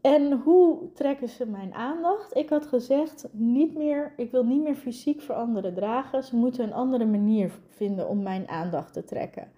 En 0.00 0.32
hoe 0.32 0.92
trekken 0.94 1.28
ze 1.28 1.46
mijn 1.46 1.74
aandacht? 1.74 2.36
Ik 2.36 2.48
had 2.48 2.66
gezegd, 2.66 3.28
niet 3.32 3.74
meer, 3.74 4.12
ik 4.16 4.30
wil 4.30 4.44
niet 4.44 4.62
meer 4.62 4.74
fysiek 4.74 5.20
voor 5.20 5.34
anderen 5.34 5.74
dragen. 5.74 6.24
Ze 6.24 6.36
moeten 6.36 6.64
een 6.64 6.72
andere 6.72 7.04
manier 7.04 7.50
vinden 7.68 8.08
om 8.08 8.22
mijn 8.22 8.48
aandacht 8.48 8.92
te 8.92 9.04
trekken. 9.04 9.50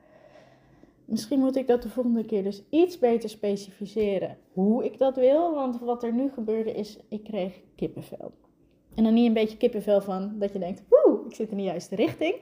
Misschien 1.04 1.38
moet 1.38 1.56
ik 1.56 1.66
dat 1.66 1.82
de 1.82 1.88
volgende 1.88 2.24
keer 2.24 2.42
dus 2.42 2.62
iets 2.68 2.98
beter 2.98 3.28
specificeren 3.28 4.36
hoe 4.52 4.84
ik 4.84 4.98
dat 4.98 5.16
wil. 5.16 5.54
Want 5.54 5.80
wat 5.80 6.02
er 6.02 6.12
nu 6.12 6.30
gebeurde 6.30 6.72
is, 6.72 6.98
ik 7.08 7.24
kreeg 7.24 7.60
kippenvel. 7.76 8.32
En 9.00 9.06
dan 9.06 9.14
niet 9.14 9.26
een 9.26 9.32
beetje 9.32 9.56
kippenvel 9.56 10.00
van 10.00 10.38
dat 10.38 10.52
je 10.52 10.58
denkt, 10.58 10.82
woe, 10.88 11.24
ik 11.26 11.34
zit 11.34 11.50
in 11.50 11.56
de 11.56 11.62
juiste 11.62 11.94
richting. 11.94 12.34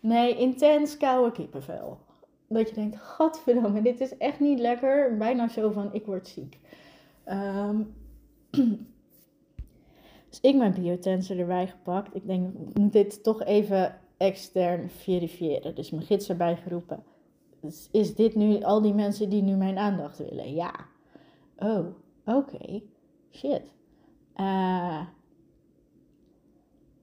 Nee, 0.00 0.36
intens 0.36 0.96
koude 0.96 1.32
kippenvel. 1.32 1.98
Dat 2.48 2.68
je 2.68 2.74
denkt, 2.74 2.98
godverdomme, 2.98 3.82
dit 3.82 4.00
is 4.00 4.16
echt 4.16 4.40
niet 4.40 4.58
lekker. 4.58 5.16
Bijna 5.16 5.48
zo 5.48 5.70
van, 5.70 5.94
ik 5.94 6.06
word 6.06 6.28
ziek. 6.28 6.58
Ehm, 7.24 7.82
dus 10.28 10.40
ik 10.40 10.56
mijn 10.56 10.74
biotensor 10.74 11.38
erbij 11.38 11.66
gepakt. 11.66 12.14
Ik 12.14 12.26
denk, 12.26 12.54
ik 12.68 12.78
moet 12.78 12.92
dit 12.92 13.22
toch 13.22 13.42
even 13.44 13.98
extern 14.16 14.90
verifiëren. 14.90 15.74
Dus 15.74 15.90
mijn 15.90 16.06
gids 16.06 16.28
erbij 16.28 16.56
geroepen. 16.56 17.02
Dus 17.60 17.88
is 17.92 18.14
dit 18.14 18.34
nu 18.34 18.62
al 18.62 18.82
die 18.82 18.94
mensen 18.94 19.28
die 19.28 19.42
nu 19.42 19.54
mijn 19.54 19.78
aandacht 19.78 20.18
willen? 20.18 20.54
Ja. 20.54 20.74
Oh, 21.58 21.86
oké. 22.24 22.80
Shit. 23.30 23.62
Uh, 24.36 25.00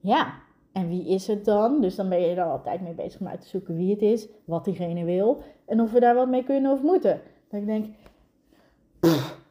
ja, 0.04 0.34
en 0.72 0.88
wie 0.88 1.08
is 1.08 1.26
het 1.26 1.44
dan? 1.44 1.80
Dus 1.80 1.94
dan 1.94 2.08
ben 2.08 2.20
je 2.20 2.34
er 2.34 2.42
altijd 2.42 2.80
mee 2.80 2.92
bezig 2.92 3.20
om 3.20 3.28
uit 3.28 3.40
te 3.40 3.48
zoeken 3.48 3.76
wie 3.76 3.90
het 3.90 4.02
is, 4.02 4.28
wat 4.44 4.64
diegene 4.64 5.04
wil 5.04 5.42
en 5.64 5.80
of 5.80 5.92
we 5.92 6.00
daar 6.00 6.14
wat 6.14 6.28
mee 6.28 6.44
kunnen 6.44 6.72
of 6.72 6.82
moeten. 6.82 7.20
Dat 7.48 7.60
ik 7.60 7.66
denk, 7.66 7.86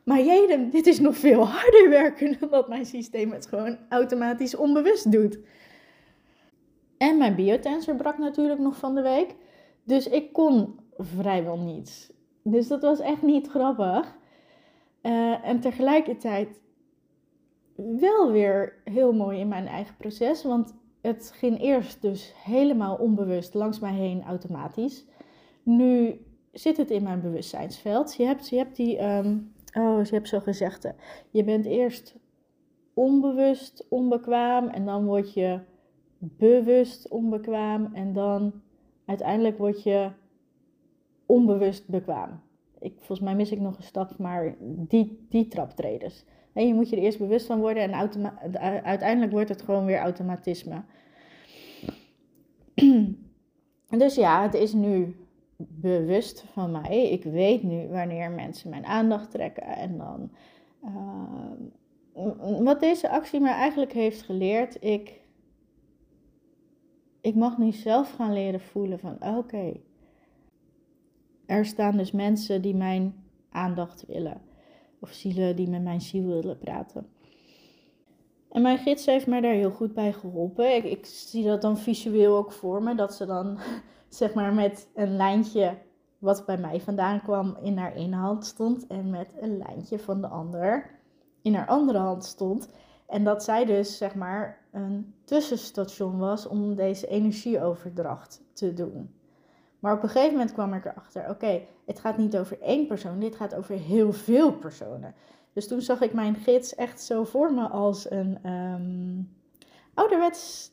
maar 0.03 0.21
jedem, 0.21 0.69
dit 0.69 0.87
is 0.87 0.99
nog 0.99 1.17
veel 1.17 1.47
harder 1.47 1.89
werken 1.89 2.37
dan 2.39 2.49
dat 2.49 2.67
mijn 2.67 2.85
systeem 2.85 3.31
het 3.31 3.45
gewoon 3.45 3.77
automatisch 3.89 4.55
onbewust 4.55 5.11
doet. 5.11 5.39
En 6.97 7.17
mijn 7.17 7.35
biotensor 7.35 7.95
brak 7.95 8.17
natuurlijk 8.17 8.59
nog 8.59 8.77
van 8.77 8.95
de 8.95 9.01
week. 9.01 9.35
Dus 9.83 10.07
ik 10.07 10.33
kon 10.33 10.79
vrijwel 10.97 11.57
niets. 11.57 12.11
Dus 12.43 12.67
dat 12.67 12.81
was 12.81 12.99
echt 12.99 13.21
niet 13.21 13.47
grappig. 13.47 14.15
Uh, 15.01 15.47
en 15.47 15.59
tegelijkertijd 15.59 16.59
wel 17.75 18.31
weer 18.31 18.81
heel 18.83 19.13
mooi 19.13 19.39
in 19.39 19.47
mijn 19.47 19.67
eigen 19.67 19.95
proces. 19.97 20.43
Want 20.43 20.73
het 21.01 21.31
ging 21.35 21.61
eerst 21.61 22.01
dus 22.01 22.33
helemaal 22.43 22.95
onbewust 22.95 23.53
langs 23.53 23.79
mij 23.79 23.93
heen 23.93 24.23
automatisch. 24.23 25.05
Nu 25.63 26.21
zit 26.51 26.77
het 26.77 26.91
in 26.91 27.03
mijn 27.03 27.21
bewustzijnsveld. 27.21 28.15
Je 28.15 28.25
hebt, 28.25 28.49
je 28.49 28.57
hebt 28.57 28.75
die, 28.75 29.03
um, 29.03 29.53
oh, 29.77 30.03
je 30.03 30.15
hebt 30.15 30.27
zo 30.27 30.39
gezegd. 30.39 30.93
Je 31.29 31.43
bent 31.43 31.65
eerst 31.65 32.15
onbewust 32.93 33.85
onbekwaam 33.89 34.67
en 34.67 34.85
dan 34.85 35.05
word 35.05 35.33
je 35.33 35.59
bewust 36.17 37.07
onbekwaam 37.09 37.93
en 37.93 38.13
dan 38.13 38.53
uiteindelijk 39.05 39.57
word 39.57 39.83
je 39.83 40.11
onbewust 41.25 41.87
bekwaam. 41.87 42.41
Ik, 42.79 42.93
volgens 42.97 43.19
mij 43.19 43.35
mis 43.35 43.51
ik 43.51 43.59
nog 43.59 43.77
een 43.77 43.83
stap, 43.83 44.17
maar 44.17 44.55
die, 44.59 45.25
die 45.29 45.47
traptreders. 45.47 46.25
En 46.53 46.67
je 46.67 46.73
moet 46.73 46.89
je 46.89 46.95
er 46.95 47.01
eerst 47.01 47.17
bewust 47.17 47.45
van 47.45 47.59
worden 47.59 47.83
en 47.83 47.93
uiteindelijk 48.83 49.31
wordt 49.31 49.49
het 49.49 49.61
gewoon 49.61 49.85
weer 49.85 49.97
automatisme. 49.97 50.83
dus 53.97 54.15
ja, 54.15 54.41
het 54.41 54.53
is 54.53 54.73
nu 54.73 55.15
bewust 55.57 56.43
van 56.51 56.71
mij. 56.71 57.11
Ik 57.11 57.23
weet 57.23 57.63
nu 57.63 57.87
wanneer 57.87 58.31
mensen 58.31 58.69
mijn 58.69 58.85
aandacht 58.85 59.31
trekken. 59.31 59.63
En 59.63 59.97
dan. 59.97 60.31
Uh, 60.83 61.51
wat 62.59 62.79
deze 62.79 63.09
actie 63.09 63.39
mij 63.39 63.53
eigenlijk 63.53 63.93
heeft 63.93 64.21
geleerd, 64.21 64.83
ik, 64.83 65.21
ik 67.21 67.35
mag 67.35 67.57
nu 67.57 67.71
zelf 67.71 68.11
gaan 68.11 68.33
leren 68.33 68.61
voelen 68.61 68.99
van 68.99 69.37
oké. 69.37 69.73
er 71.45 71.65
staan 71.65 71.97
dus 71.97 72.11
mensen 72.11 72.61
die 72.61 72.75
mijn 72.75 73.23
aandacht 73.49 74.05
willen 74.07 74.41
of 75.03 75.11
zielen 75.11 75.55
die 75.55 75.69
met 75.69 75.83
mijn 75.83 76.01
ziel 76.01 76.27
willen 76.27 76.57
praten. 76.57 77.07
En 78.51 78.61
mijn 78.61 78.77
gids 78.77 79.05
heeft 79.05 79.27
mij 79.27 79.41
daar 79.41 79.53
heel 79.53 79.71
goed 79.71 79.93
bij 79.93 80.13
geholpen. 80.13 80.75
Ik, 80.75 80.83
ik 80.83 81.05
zie 81.05 81.45
dat 81.45 81.61
dan 81.61 81.77
visueel 81.77 82.37
ook 82.37 82.51
voor 82.51 82.83
me, 82.83 82.95
dat 82.95 83.13
ze 83.13 83.25
dan 83.25 83.59
zeg 84.09 84.33
maar 84.33 84.53
met 84.53 84.87
een 84.95 85.15
lijntje 85.15 85.77
wat 86.19 86.45
bij 86.45 86.57
mij 86.57 86.81
vandaan 86.81 87.21
kwam 87.21 87.57
in 87.61 87.77
haar 87.77 87.93
ene 87.93 88.15
hand 88.15 88.45
stond 88.45 88.87
en 88.87 89.09
met 89.09 89.33
een 89.39 89.57
lijntje 89.57 89.99
van 89.99 90.21
de 90.21 90.27
ander 90.27 90.99
in 91.41 91.55
haar 91.55 91.67
andere 91.67 91.97
hand 91.97 92.25
stond. 92.25 92.69
En 93.07 93.23
dat 93.23 93.43
zij 93.43 93.65
dus 93.65 93.97
zeg 93.97 94.15
maar 94.15 94.67
een 94.71 95.13
tussenstation 95.25 96.17
was 96.17 96.47
om 96.47 96.75
deze 96.75 97.07
energieoverdracht 97.07 98.41
te 98.53 98.73
doen. 98.73 99.13
Maar 99.83 99.93
op 99.93 100.03
een 100.03 100.09
gegeven 100.09 100.31
moment 100.31 100.53
kwam 100.53 100.73
ik 100.73 100.85
erachter, 100.85 101.29
oké, 101.29 101.61
het 101.85 101.99
gaat 101.99 102.17
niet 102.17 102.37
over 102.37 102.61
één 102.61 102.87
persoon, 102.87 103.19
dit 103.19 103.35
gaat 103.35 103.55
over 103.55 103.75
heel 103.75 104.13
veel 104.13 104.53
personen. 104.53 105.15
Dus 105.53 105.67
toen 105.67 105.81
zag 105.81 106.01
ik 106.01 106.13
mijn 106.13 106.35
gids 106.35 106.75
echt 106.75 107.01
zo 107.01 107.23
voor 107.23 107.53
me 107.53 107.67
als 107.67 108.11
een 108.11 108.51
um, 108.51 109.29
ouderwets 109.93 110.71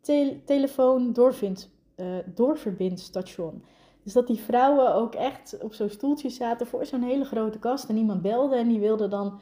te 0.00 0.40
telefoon 0.44 1.12
doorvind, 1.12 1.70
uh, 1.96 2.06
doorverbindstation. 2.34 3.64
Dus 4.02 4.12
dat 4.12 4.26
die 4.26 4.40
vrouwen 4.40 4.94
ook 4.94 5.14
echt 5.14 5.58
op 5.62 5.74
zo'n 5.74 5.90
stoeltje 5.90 6.30
zaten 6.30 6.66
voor 6.66 6.86
zo'n 6.86 7.02
hele 7.02 7.24
grote 7.24 7.58
kast 7.58 7.88
en 7.88 7.96
iemand 7.96 8.22
belde 8.22 8.56
en 8.56 8.68
die 8.68 8.80
wilde 8.80 9.08
dan, 9.08 9.40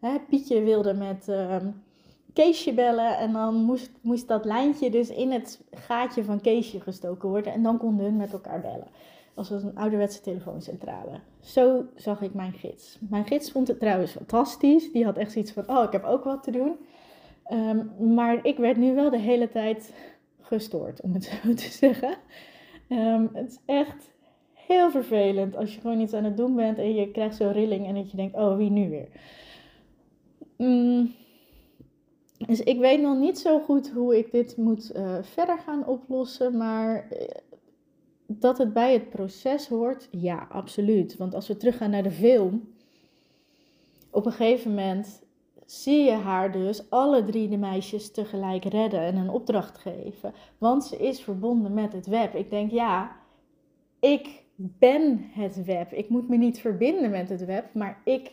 hè, 0.00 0.18
Pietje 0.28 0.62
wilde 0.62 0.94
met... 0.94 1.28
Uh, 1.28 1.56
Keesje 2.36 2.72
bellen 2.72 3.18
en 3.18 3.32
dan 3.32 3.54
moest, 3.54 3.90
moest 4.00 4.28
dat 4.28 4.44
lijntje 4.44 4.90
dus 4.90 5.08
in 5.08 5.30
het 5.30 5.60
gaatje 5.70 6.24
van 6.24 6.40
Keesje 6.40 6.80
gestoken 6.80 7.28
worden 7.28 7.52
en 7.52 7.62
dan 7.62 7.78
konden 7.78 8.04
hun 8.04 8.16
met 8.16 8.32
elkaar 8.32 8.60
bellen. 8.60 8.86
Als 9.34 9.50
een 9.50 9.76
ouderwetse 9.76 10.20
telefooncentrale. 10.20 11.20
Zo 11.40 11.84
zag 11.94 12.22
ik 12.22 12.34
mijn 12.34 12.52
gids. 12.52 12.98
Mijn 13.00 13.26
gids 13.26 13.50
vond 13.50 13.68
het 13.68 13.78
trouwens 13.78 14.12
fantastisch. 14.12 14.92
Die 14.92 15.04
had 15.04 15.16
echt 15.16 15.32
zoiets 15.32 15.52
van, 15.52 15.68
oh, 15.68 15.84
ik 15.84 15.92
heb 15.92 16.04
ook 16.04 16.24
wat 16.24 16.42
te 16.42 16.50
doen. 16.50 16.76
Ehm, 17.44 18.14
maar 18.14 18.44
ik 18.44 18.56
werd 18.56 18.76
nu 18.76 18.94
wel 18.94 19.10
de 19.10 19.18
hele 19.18 19.48
tijd 19.48 19.92
gestoord, 20.40 21.00
om 21.00 21.12
het 21.12 21.24
zo 21.42 21.54
te 21.54 21.70
zeggen. 21.70 22.16
Ehm, 22.88 23.26
het 23.32 23.50
is 23.50 23.58
echt 23.66 24.10
heel 24.52 24.90
vervelend 24.90 25.56
als 25.56 25.74
je 25.74 25.80
gewoon 25.80 26.00
iets 26.00 26.12
aan 26.12 26.24
het 26.24 26.36
doen 26.36 26.54
bent 26.54 26.78
en 26.78 26.94
je 26.94 27.10
krijgt 27.10 27.36
zo'n 27.36 27.52
rilling 27.52 27.86
en 27.86 27.94
dat 27.94 28.10
je 28.10 28.16
denkt, 28.16 28.36
oh, 28.36 28.56
wie 28.56 28.70
nu 28.70 28.90
weer? 28.90 29.08
Mm. 30.56 31.14
Dus 32.38 32.60
ik 32.60 32.78
weet 32.78 33.00
nog 33.00 33.18
niet 33.18 33.38
zo 33.38 33.60
goed 33.60 33.90
hoe 33.90 34.18
ik 34.18 34.30
dit 34.30 34.56
moet 34.56 34.96
uh, 34.96 35.16
verder 35.22 35.58
gaan 35.58 35.86
oplossen, 35.86 36.56
maar 36.56 37.08
eh, 37.10 37.28
dat 38.26 38.58
het 38.58 38.72
bij 38.72 38.92
het 38.92 39.10
proces 39.10 39.68
hoort, 39.68 40.08
ja, 40.10 40.46
absoluut. 40.50 41.16
Want 41.16 41.34
als 41.34 41.48
we 41.48 41.56
teruggaan 41.56 41.90
naar 41.90 42.02
de 42.02 42.10
film, 42.10 42.68
op 44.10 44.26
een 44.26 44.32
gegeven 44.32 44.70
moment 44.70 45.22
zie 45.66 46.04
je 46.04 46.10
haar 46.12 46.52
dus 46.52 46.90
alle 46.90 47.24
drie 47.24 47.48
de 47.48 47.56
meisjes 47.56 48.10
tegelijk 48.10 48.64
redden 48.64 49.00
en 49.00 49.16
een 49.16 49.30
opdracht 49.30 49.78
geven. 49.78 50.34
Want 50.58 50.84
ze 50.84 50.96
is 50.96 51.20
verbonden 51.20 51.74
met 51.74 51.92
het 51.92 52.06
web. 52.06 52.34
Ik 52.34 52.50
denk, 52.50 52.70
ja, 52.70 53.16
ik 54.00 54.42
ben 54.56 55.30
het 55.32 55.64
web. 55.64 55.92
Ik 55.92 56.08
moet 56.08 56.28
me 56.28 56.36
niet 56.36 56.60
verbinden 56.60 57.10
met 57.10 57.28
het 57.28 57.44
web, 57.44 57.74
maar 57.74 58.00
ik 58.04 58.32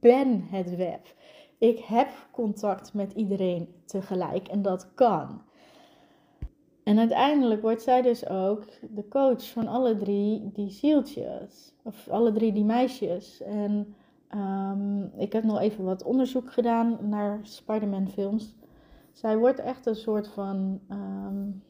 ben 0.00 0.46
het 0.50 0.76
web 0.76 1.06
ik 1.60 1.78
heb 1.78 2.08
contact 2.30 2.94
met 2.94 3.12
iedereen 3.12 3.68
tegelijk 3.84 4.48
en 4.48 4.62
dat 4.62 4.94
kan. 4.94 5.42
En 6.84 6.98
uiteindelijk 6.98 7.62
wordt 7.62 7.82
zij 7.82 8.02
dus 8.02 8.28
ook 8.28 8.64
de 8.90 9.08
coach 9.08 9.50
van 9.50 9.66
alle 9.66 9.96
drie 9.96 10.50
die 10.52 10.70
zieltjes. 10.70 11.74
Of 11.82 12.08
alle 12.08 12.32
drie 12.32 12.52
die 12.52 12.64
meisjes. 12.64 13.42
En 13.42 13.94
um, 14.34 15.12
ik 15.16 15.32
heb 15.32 15.44
nog 15.44 15.60
even 15.60 15.84
wat 15.84 16.02
onderzoek 16.02 16.52
gedaan 16.52 16.98
naar 17.00 17.40
Spider-Man 17.42 18.08
films. 18.08 18.54
Zij 19.12 19.38
wordt 19.38 19.60
echt 19.60 19.86
een 19.86 19.94
soort 19.94 20.28
van 20.28 20.80
um, 20.90 21.62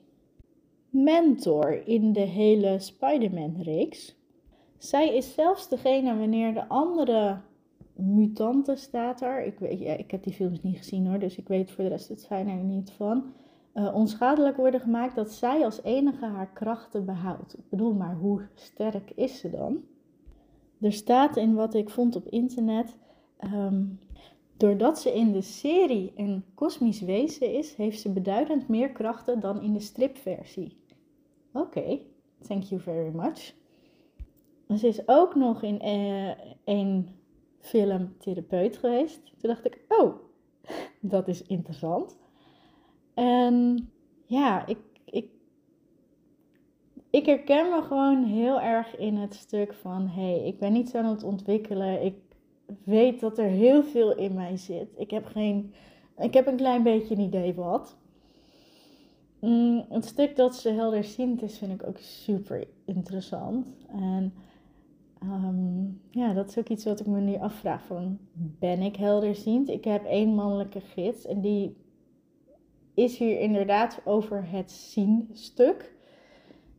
mentor 0.90 1.86
in 1.86 2.12
de 2.12 2.20
hele 2.20 2.78
Spider-Man-reeks. 2.78 4.16
Zij 4.78 5.16
is 5.16 5.34
zelfs 5.34 5.68
degene 5.68 6.18
wanneer 6.18 6.54
de 6.54 6.68
andere 6.68 7.40
mutanten 8.02 8.78
staat 8.78 9.20
er. 9.20 9.44
Ik, 9.44 9.58
weet, 9.58 9.78
ja, 9.78 9.92
ik 9.92 10.10
heb 10.10 10.22
die 10.22 10.32
films 10.32 10.62
niet 10.62 10.76
gezien 10.76 11.06
hoor, 11.06 11.18
dus 11.18 11.36
ik 11.36 11.48
weet 11.48 11.70
voor 11.70 11.84
de 11.84 11.90
rest 11.90 12.08
het 12.08 12.26
fijn 12.26 12.48
er 12.48 12.64
niet 12.64 12.90
van. 12.90 13.24
Uh, 13.74 13.94
onschadelijk 13.94 14.56
worden 14.56 14.80
gemaakt 14.80 15.14
dat 15.14 15.32
zij 15.32 15.64
als 15.64 15.82
enige 15.82 16.24
haar 16.24 16.50
krachten 16.52 17.04
behoudt. 17.04 17.58
Ik 17.58 17.68
bedoel, 17.68 17.94
maar 17.94 18.14
hoe 18.14 18.48
sterk 18.54 19.10
is 19.14 19.38
ze 19.38 19.50
dan? 19.50 19.82
Er 20.80 20.92
staat 20.92 21.36
in 21.36 21.54
wat 21.54 21.74
ik 21.74 21.90
vond 21.90 22.16
op 22.16 22.28
internet. 22.28 22.96
Um, 23.54 23.98
doordat 24.56 25.00
ze 25.00 25.14
in 25.14 25.32
de 25.32 25.42
serie 25.42 26.12
een 26.16 26.44
kosmisch 26.54 27.00
wezen 27.00 27.52
is, 27.52 27.74
heeft 27.74 28.00
ze 28.00 28.12
beduidend 28.12 28.68
meer 28.68 28.90
krachten 28.90 29.40
dan 29.40 29.62
in 29.62 29.72
de 29.72 29.80
stripversie. 29.80 30.76
Oké, 31.52 31.98
thank 32.46 32.62
you 32.62 32.80
very 32.80 33.14
much. 33.14 33.54
Ze 34.78 34.86
is 34.86 35.08
ook 35.08 35.34
nog 35.34 35.62
in 35.62 35.86
uh, 35.86 36.30
een 36.64 37.08
film 37.60 38.14
therapeut 38.18 38.76
geweest. 38.76 39.20
Toen 39.24 39.50
dacht 39.50 39.66
ik, 39.66 39.78
oh, 39.88 40.14
dat 41.00 41.28
is 41.28 41.42
interessant. 41.42 42.18
En 43.14 43.88
ja, 44.26 44.66
ik, 44.66 44.78
ik, 45.04 45.30
ik 47.10 47.26
herken 47.26 47.70
me 47.70 47.82
gewoon 47.82 48.24
heel 48.24 48.60
erg 48.60 48.96
in 48.96 49.16
het 49.16 49.34
stuk 49.34 49.74
van: 49.74 50.08
hé, 50.08 50.22
hey, 50.22 50.46
ik 50.46 50.58
ben 50.58 50.72
niet 50.72 50.88
zo 50.88 50.98
aan 50.98 51.04
het 51.04 51.22
ontwikkelen. 51.22 52.04
Ik 52.04 52.14
weet 52.84 53.20
dat 53.20 53.38
er 53.38 53.48
heel 53.48 53.82
veel 53.82 54.16
in 54.16 54.34
mij 54.34 54.56
zit. 54.56 54.88
Ik 54.96 55.10
heb, 55.10 55.26
geen, 55.26 55.74
ik 56.18 56.34
heb 56.34 56.46
een 56.46 56.56
klein 56.56 56.82
beetje 56.82 57.14
een 57.14 57.20
idee 57.20 57.54
wat. 57.54 57.96
Mm, 59.40 59.84
het 59.88 60.04
stuk 60.04 60.36
dat 60.36 60.54
ze 60.54 60.68
helderziend 60.70 61.42
is, 61.42 61.58
vind 61.58 61.72
ik 61.72 61.86
ook 61.86 61.98
super 61.98 62.66
interessant. 62.84 63.68
En 63.88 64.34
um, 65.22 66.00
ja, 66.10 66.32
dat 66.32 66.48
is 66.48 66.58
ook 66.58 66.68
iets 66.68 66.84
wat 66.84 67.00
ik 67.00 67.06
me 67.06 67.20
nu 67.20 67.36
afvraag: 67.36 67.84
van, 67.84 68.18
ben 68.32 68.82
ik 68.82 68.96
helderziend? 68.96 69.68
Ik 69.68 69.84
heb 69.84 70.04
één 70.04 70.34
mannelijke 70.34 70.80
gids 70.80 71.26
en 71.26 71.40
die 71.40 71.76
is 72.94 73.18
hier 73.18 73.40
inderdaad 73.40 74.00
over 74.04 74.50
het 74.50 74.70
zien-stuk. 74.70 75.94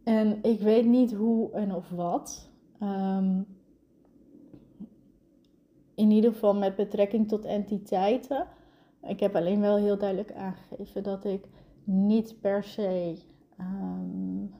En 0.03 0.43
ik 0.43 0.59
weet 0.59 0.85
niet 0.85 1.13
hoe 1.13 1.51
en 1.51 1.75
of 1.75 1.89
wat. 1.89 2.49
Um, 2.81 3.45
in 5.95 6.11
ieder 6.11 6.31
geval 6.31 6.55
met 6.55 6.75
betrekking 6.75 7.27
tot 7.27 7.45
entiteiten. 7.45 8.47
Ik 9.07 9.19
heb 9.19 9.35
alleen 9.35 9.59
wel 9.59 9.77
heel 9.77 9.97
duidelijk 9.97 10.33
aangegeven 10.33 11.03
dat 11.03 11.25
ik 11.25 11.47
niet 11.83 12.35
per 12.41 12.63
se 12.63 13.17
um, 13.59 14.53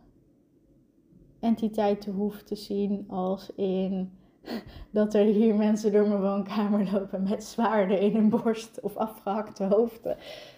entiteiten 1.42 2.14
hoef 2.14 2.42
te 2.44 2.56
zien 2.56 3.06
als 3.08 3.52
in 3.56 4.12
dat 4.92 5.14
er 5.14 5.26
hier 5.26 5.56
mensen 5.56 5.92
door 5.92 6.08
mijn 6.08 6.22
woonkamer 6.22 6.92
lopen 6.92 7.24
met 7.24 7.44
zwaarden 7.44 8.00
in 8.00 8.16
hun 8.16 8.30
borst 8.30 8.80
of 8.82 8.96
afgehakte 8.96 9.64
hoofden. 9.64 10.18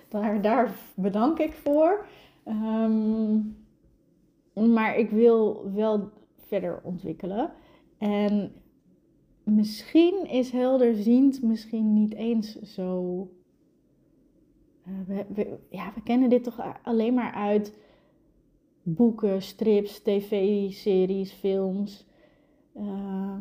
Daar, 0.09 0.41
daar 0.41 0.75
bedank 0.95 1.39
ik 1.39 1.53
voor. 1.53 2.05
Ehm, 2.43 3.39
maar 4.53 4.97
ik 4.97 5.09
wil 5.09 5.71
wel 5.73 6.09
verder 6.37 6.79
ontwikkelen. 6.83 7.51
En 7.97 8.51
misschien 9.43 10.29
is 10.29 10.51
helderziend 10.51 11.43
misschien 11.43 11.93
niet 11.93 12.13
eens 12.13 12.61
zo. 12.61 13.27
We, 15.07 15.57
ja, 15.69 15.91
we 15.95 16.01
kennen 16.03 16.29
dit 16.29 16.43
toch 16.43 16.59
alleen 16.83 17.13
maar 17.13 17.33
uit 17.33 17.77
boeken, 18.83 19.41
strips, 19.41 19.99
tv-series, 19.99 21.31
films. 21.31 22.05
Uh, 22.77 23.37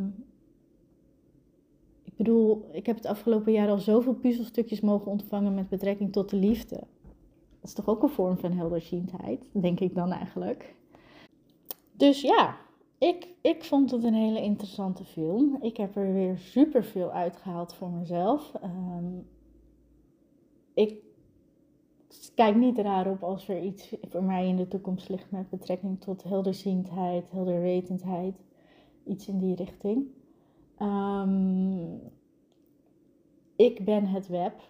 ik 2.04 2.16
bedoel, 2.16 2.68
ik 2.72 2.86
heb 2.86 2.96
het 2.96 3.06
afgelopen 3.06 3.52
jaar 3.52 3.68
al 3.68 3.78
zoveel 3.78 4.14
puzzelstukjes 4.14 4.80
mogen 4.80 5.10
ontvangen 5.10 5.54
met 5.54 5.68
betrekking 5.68 6.12
tot 6.12 6.30
de 6.30 6.36
liefde. 6.36 6.76
Dat 7.60 7.70
is 7.70 7.72
toch 7.72 7.88
ook 7.88 8.02
een 8.02 8.08
vorm 8.08 8.38
van 8.38 8.52
helderziendheid, 8.52 9.50
denk 9.52 9.80
ik 9.80 9.94
dan 9.94 10.12
eigenlijk. 10.12 10.74
Dus 11.92 12.20
ja, 12.20 12.56
ik, 12.98 13.28
ik 13.40 13.64
vond 13.64 13.90
het 13.90 14.04
een 14.04 14.14
hele 14.14 14.42
interessante 14.42 15.04
film. 15.04 15.58
Ik 15.60 15.76
heb 15.76 15.96
er 15.96 16.12
weer 16.12 16.38
super 16.38 16.84
veel 16.84 17.10
uitgehaald 17.10 17.74
voor 17.74 17.90
mezelf. 17.90 18.52
Um, 18.64 19.26
ik 20.74 20.96
kijk 22.34 22.56
niet 22.56 22.78
raar 22.78 23.10
op 23.10 23.22
als 23.22 23.48
er 23.48 23.60
iets 23.60 23.94
voor 24.08 24.22
mij 24.22 24.48
in 24.48 24.56
de 24.56 24.68
toekomst 24.68 25.08
ligt 25.08 25.30
met 25.30 25.50
betrekking 25.50 26.00
tot 26.00 26.22
helderziendheid, 26.22 27.30
helderwetendheid. 27.30 28.36
Iets 29.04 29.28
in 29.28 29.38
die 29.38 29.54
richting. 29.54 30.06
Um, 30.82 32.00
ik 33.56 33.84
ben 33.84 34.06
het 34.06 34.28
web. 34.28 34.60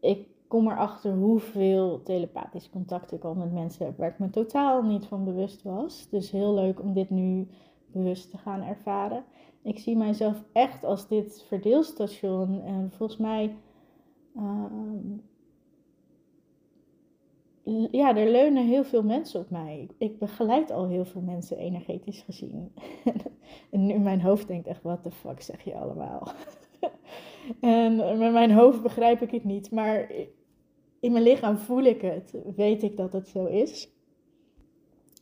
Ik 0.00 0.26
kom 0.48 0.68
erachter 0.68 1.14
hoeveel 1.14 2.02
telepathisch 2.02 2.70
contact 2.70 3.12
ik 3.12 3.24
al 3.24 3.34
met 3.34 3.52
mensen 3.52 3.86
heb 3.86 3.96
waar 3.96 4.10
ik 4.10 4.18
me 4.18 4.30
totaal 4.30 4.82
niet 4.82 5.06
van 5.06 5.24
bewust 5.24 5.62
was. 5.62 6.08
Dus 6.10 6.30
heel 6.30 6.54
leuk 6.54 6.80
om 6.80 6.92
dit 6.92 7.10
nu 7.10 7.48
bewust 7.86 8.30
te 8.30 8.38
gaan 8.38 8.62
ervaren. 8.62 9.24
Ik 9.62 9.78
zie 9.78 9.96
mijzelf 9.96 10.44
echt 10.52 10.84
als 10.84 11.08
dit 11.08 11.44
verdeelstation. 11.48 12.62
En 12.62 12.90
volgens 12.90 13.18
mij. 13.18 13.56
Um, 14.36 15.22
ja, 17.90 18.16
er 18.16 18.30
leunen 18.30 18.66
heel 18.66 18.84
veel 18.84 19.02
mensen 19.02 19.40
op 19.40 19.50
mij. 19.50 19.88
Ik 19.98 20.18
begeleid 20.18 20.70
al 20.70 20.88
heel 20.88 21.04
veel 21.04 21.20
mensen 21.20 21.56
energetisch 21.56 22.20
gezien. 22.22 22.72
en 23.70 23.90
in 23.90 24.02
mijn 24.02 24.20
hoofd 24.20 24.46
denkt 24.46 24.66
echt, 24.66 24.82
wat 24.82 25.04
de 25.04 25.10
fuck 25.10 25.42
zeg 25.42 25.64
je 25.64 25.74
allemaal? 25.74 26.28
en 27.60 27.96
met 27.96 28.32
mijn 28.32 28.52
hoofd 28.52 28.82
begrijp 28.82 29.22
ik 29.22 29.30
het 29.30 29.44
niet, 29.44 29.70
maar 29.70 30.10
in 31.00 31.12
mijn 31.12 31.24
lichaam 31.24 31.56
voel 31.56 31.82
ik 31.82 32.00
het. 32.00 32.34
Weet 32.56 32.82
ik 32.82 32.96
dat 32.96 33.12
het 33.12 33.28
zo 33.28 33.44
is. 33.44 33.92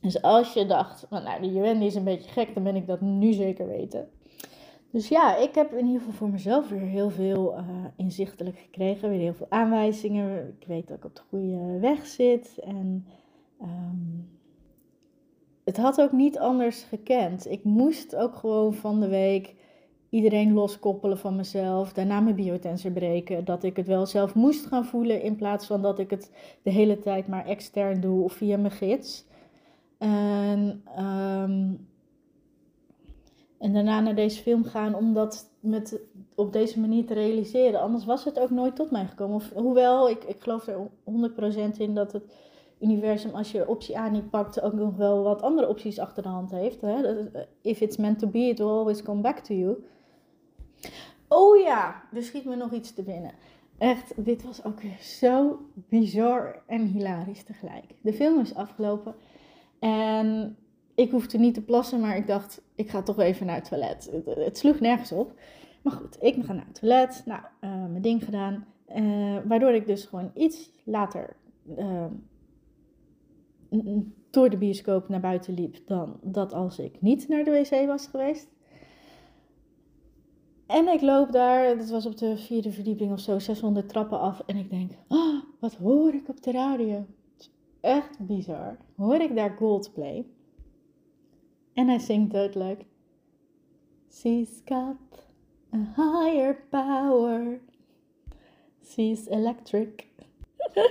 Dus 0.01 0.21
als 0.21 0.53
je 0.53 0.65
dacht, 0.65 1.09
nou, 1.09 1.41
die 1.41 1.61
Wendy 1.61 1.85
is 1.85 1.95
een 1.95 2.03
beetje 2.03 2.31
gek, 2.31 2.53
dan 2.53 2.63
ben 2.63 2.75
ik 2.75 2.87
dat 2.87 3.01
nu 3.01 3.33
zeker 3.33 3.67
weten. 3.67 4.09
Dus 4.93 5.07
ja, 5.07 5.37
ik 5.37 5.55
heb 5.55 5.71
in 5.71 5.85
ieder 5.85 5.99
geval 5.99 6.13
voor 6.13 6.29
mezelf 6.29 6.69
weer 6.69 6.79
heel 6.79 7.09
veel 7.09 7.57
uh, 7.57 7.63
inzichtelijk 7.95 8.57
gekregen. 8.57 9.09
Weer 9.09 9.19
heel 9.19 9.33
veel 9.33 9.49
aanwijzingen. 9.49 10.55
Ik 10.59 10.67
weet 10.67 10.87
dat 10.87 10.97
ik 10.97 11.05
op 11.05 11.15
de 11.15 11.21
goede 11.29 11.79
weg 11.79 12.05
zit. 12.05 12.59
En 12.63 13.05
um, 13.61 14.29
het 15.63 15.77
had 15.77 16.01
ook 16.01 16.11
niet 16.11 16.39
anders 16.39 16.83
gekend. 16.83 17.49
Ik 17.49 17.63
moest 17.63 18.15
ook 18.15 18.35
gewoon 18.35 18.73
van 18.73 18.99
de 18.99 19.07
week 19.07 19.55
iedereen 20.09 20.53
loskoppelen 20.53 21.17
van 21.17 21.35
mezelf. 21.35 21.93
Daarna 21.93 22.19
mijn 22.19 22.35
biotensor 22.35 22.91
breken. 22.91 23.45
Dat 23.45 23.63
ik 23.63 23.75
het 23.75 23.87
wel 23.87 24.05
zelf 24.05 24.35
moest 24.35 24.65
gaan 24.65 24.85
voelen. 24.85 25.21
In 25.21 25.35
plaats 25.35 25.65
van 25.65 25.81
dat 25.81 25.99
ik 25.99 26.09
het 26.09 26.31
de 26.63 26.71
hele 26.71 26.99
tijd 26.99 27.27
maar 27.27 27.45
extern 27.45 28.01
doe 28.01 28.23
of 28.23 28.33
via 28.33 28.57
mijn 28.57 28.73
gids. 28.73 29.25
En... 29.97 30.83
Um, 30.99 31.91
en 33.63 33.73
daarna 33.73 33.99
naar 33.99 34.15
deze 34.15 34.41
film 34.41 34.63
gaan 34.63 34.95
om 34.95 35.13
dat 35.13 35.49
met, 35.59 35.99
op 36.35 36.53
deze 36.53 36.79
manier 36.79 37.05
te 37.05 37.13
realiseren. 37.13 37.81
Anders 37.81 38.05
was 38.05 38.23
het 38.23 38.39
ook 38.39 38.49
nooit 38.49 38.75
tot 38.75 38.91
mij 38.91 39.05
gekomen. 39.05 39.35
Of, 39.35 39.51
hoewel, 39.53 40.09
ik, 40.09 40.23
ik 40.23 40.41
geloof 40.41 40.67
er 40.67 40.87
100% 41.75 41.77
in 41.77 41.95
dat 41.95 42.11
het 42.11 42.23
universum, 42.79 43.31
als 43.31 43.51
je 43.51 43.67
optie 43.67 43.97
A 43.97 44.09
niet 44.09 44.29
pakt, 44.29 44.61
ook 44.61 44.73
nog 44.73 44.95
wel 44.95 45.23
wat 45.23 45.41
andere 45.41 45.67
opties 45.67 45.99
achter 45.99 46.23
de 46.23 46.29
hand 46.29 46.51
heeft. 46.51 46.81
Hè? 46.81 47.25
If 47.61 47.81
it's 47.81 47.97
meant 47.97 48.19
to 48.19 48.27
be, 48.27 48.39
it 48.39 48.57
will 48.57 48.67
always 48.67 49.03
come 49.03 49.21
back 49.21 49.39
to 49.39 49.53
you. 49.53 49.83
Oh 51.27 51.57
ja, 51.57 52.03
er 52.13 52.23
schiet 52.23 52.45
me 52.45 52.55
nog 52.55 52.71
iets 52.71 52.93
te 52.93 53.03
binnen. 53.03 53.31
Echt, 53.77 54.25
dit 54.25 54.43
was 54.43 54.63
ook 54.63 54.79
zo 54.99 55.59
bizar 55.73 56.61
en 56.65 56.85
hilarisch 56.85 57.43
tegelijk. 57.43 57.95
De 58.01 58.13
film 58.13 58.39
is 58.39 58.55
afgelopen 58.55 59.15
en 59.79 60.57
ik 60.95 61.11
hoefde 61.11 61.37
niet 61.37 61.53
te 61.53 61.61
plassen, 61.61 61.99
maar 61.99 62.17
ik 62.17 62.27
dacht, 62.27 62.61
ik 62.75 62.89
ga 62.89 63.01
toch 63.01 63.19
even 63.19 63.45
naar 63.45 63.55
het 63.55 63.69
toilet. 63.69 64.11
Het, 64.25 64.57
sloeg 64.57 64.79
nergens 64.79 65.11
op. 65.11 65.33
Maar 65.81 65.93
goed, 65.93 66.17
ik 66.19 66.43
ga 66.43 66.53
naar 66.53 66.65
het 66.65 66.79
toilet. 66.79 67.23
Nou, 67.25 67.41
uh, 67.61 67.69
mijn 67.69 68.01
ding 68.01 68.23
gedaan. 68.23 68.65
Uh, 68.95 69.37
waardoor 69.45 69.73
ik 69.73 69.85
dus 69.85 70.05
gewoon 70.05 70.31
iets 70.33 70.69
later 70.83 71.35
uh, 71.77 72.05
door 74.29 74.49
de 74.49 74.57
bioscoop 74.57 75.09
naar 75.09 75.19
buiten 75.19 75.53
liep 75.53 75.77
dan 75.85 76.19
dat 76.21 76.53
als 76.53 76.79
ik 76.79 77.01
niet 77.01 77.27
naar 77.27 77.43
de 77.43 77.51
wc 77.51 77.87
was 77.87 78.07
geweest. 78.07 78.47
En 80.65 80.87
ik 80.87 81.01
loop 81.01 81.31
daar, 81.31 81.65
het 81.65 81.89
was 81.89 82.05
op 82.05 82.17
de 82.17 82.37
vierde 82.37 82.71
verdieping 82.71 83.11
of 83.11 83.19
zo, 83.19 83.39
600 83.39 83.89
trappen 83.89 84.19
af. 84.19 84.43
En 84.45 84.57
ik 84.57 84.69
denk, 84.69 84.91
oh, 85.07 85.43
wat 85.59 85.73
hoor 85.73 86.13
ik 86.13 86.29
op 86.29 86.43
de 86.43 86.51
radio? 86.51 87.05
Het 87.33 87.49
echt 87.79 88.19
bizar. 88.19 88.77
Hoor 88.95 89.21
ik 89.21 89.35
daar 89.35 89.55
Goldplay? 89.57 90.25
En 91.73 91.87
hij 91.87 91.99
zingt 91.99 92.31
duidelijk. 92.31 92.83
She's 94.11 94.61
got 94.65 95.27
a 95.73 95.93
higher 95.95 96.55
power. 96.69 97.59
She's 98.85 99.27
electric. 99.27 100.07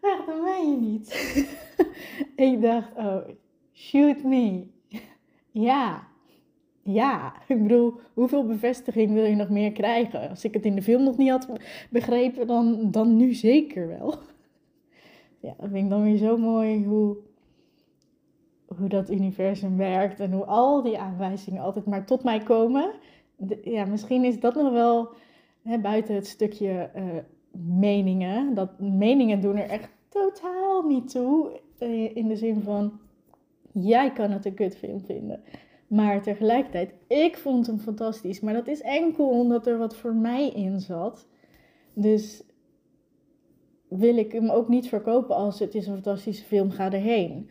Echt, 0.00 0.26
dat 0.26 0.42
meen 0.42 0.70
je 0.70 0.76
niet. 0.76 1.36
ik 2.52 2.62
dacht, 2.62 2.96
oh, 2.96 3.28
shoot 3.72 4.22
me. 4.22 4.66
ja, 5.68 6.06
ja. 6.82 7.34
Ik 7.48 7.62
bedoel, 7.62 7.94
hoeveel 8.14 8.46
bevestiging 8.46 9.12
wil 9.12 9.24
je 9.24 9.36
nog 9.36 9.48
meer 9.48 9.72
krijgen? 9.72 10.28
Als 10.28 10.44
ik 10.44 10.54
het 10.54 10.64
in 10.64 10.74
de 10.74 10.82
film 10.82 11.02
nog 11.02 11.16
niet 11.16 11.30
had 11.30 11.48
begrepen, 11.90 12.46
dan, 12.46 12.90
dan 12.90 13.16
nu 13.16 13.34
zeker 13.34 13.88
wel. 13.88 14.14
ja, 15.40 15.54
dat 15.58 15.70
vind 15.70 15.84
ik 15.84 15.90
dan 15.90 16.02
weer 16.02 16.16
zo 16.16 16.36
mooi 16.36 16.84
hoe, 16.84 17.16
hoe 18.78 18.88
dat 18.88 19.10
universum 19.10 19.76
werkt 19.76 20.20
en 20.20 20.32
hoe 20.32 20.44
al 20.44 20.82
die 20.82 20.98
aanwijzingen 20.98 21.62
altijd 21.62 21.86
maar 21.86 22.06
tot 22.06 22.24
mij 22.24 22.38
komen. 22.38 22.90
ja, 23.62 23.84
misschien 23.84 24.24
is 24.24 24.40
dat 24.40 24.54
nog 24.54 24.72
wel 24.72 25.08
hè, 25.62 25.78
buiten 25.78 26.14
het 26.14 26.26
stukje 26.26 26.90
uh, 26.96 27.02
meningen. 27.50 28.54
Dat 28.54 28.80
meningen 28.80 29.40
doen 29.40 29.56
er 29.56 29.68
echt 29.68 29.88
totaal 30.08 30.82
niet 30.82 31.10
toe. 31.10 31.60
Uh, 31.78 32.16
in 32.16 32.28
de 32.28 32.36
zin 32.36 32.62
van, 32.62 33.00
jij 33.72 34.12
kan 34.12 34.30
het 34.30 34.44
een 34.44 34.54
kutfilm 34.54 35.00
vinden. 35.00 35.42
Maar 35.86 36.22
tegelijkertijd, 36.22 36.94
ik 37.06 37.36
vond 37.36 37.66
hem 37.66 37.78
fantastisch. 37.78 38.40
Maar 38.40 38.54
dat 38.54 38.68
is 38.68 38.80
enkel 38.80 39.28
omdat 39.28 39.66
er 39.66 39.78
wat 39.78 39.96
voor 39.96 40.14
mij 40.14 40.48
in 40.48 40.80
zat. 40.80 41.26
Dus 41.92 42.42
wil 43.88 44.16
ik 44.16 44.32
hem 44.32 44.50
ook 44.50 44.68
niet 44.68 44.88
verkopen 44.88 45.36
als 45.36 45.58
het 45.58 45.74
is 45.74 45.86
een 45.86 45.94
fantastische 45.94 46.44
film, 46.44 46.70
ga 46.70 46.92
erheen. 46.92 47.50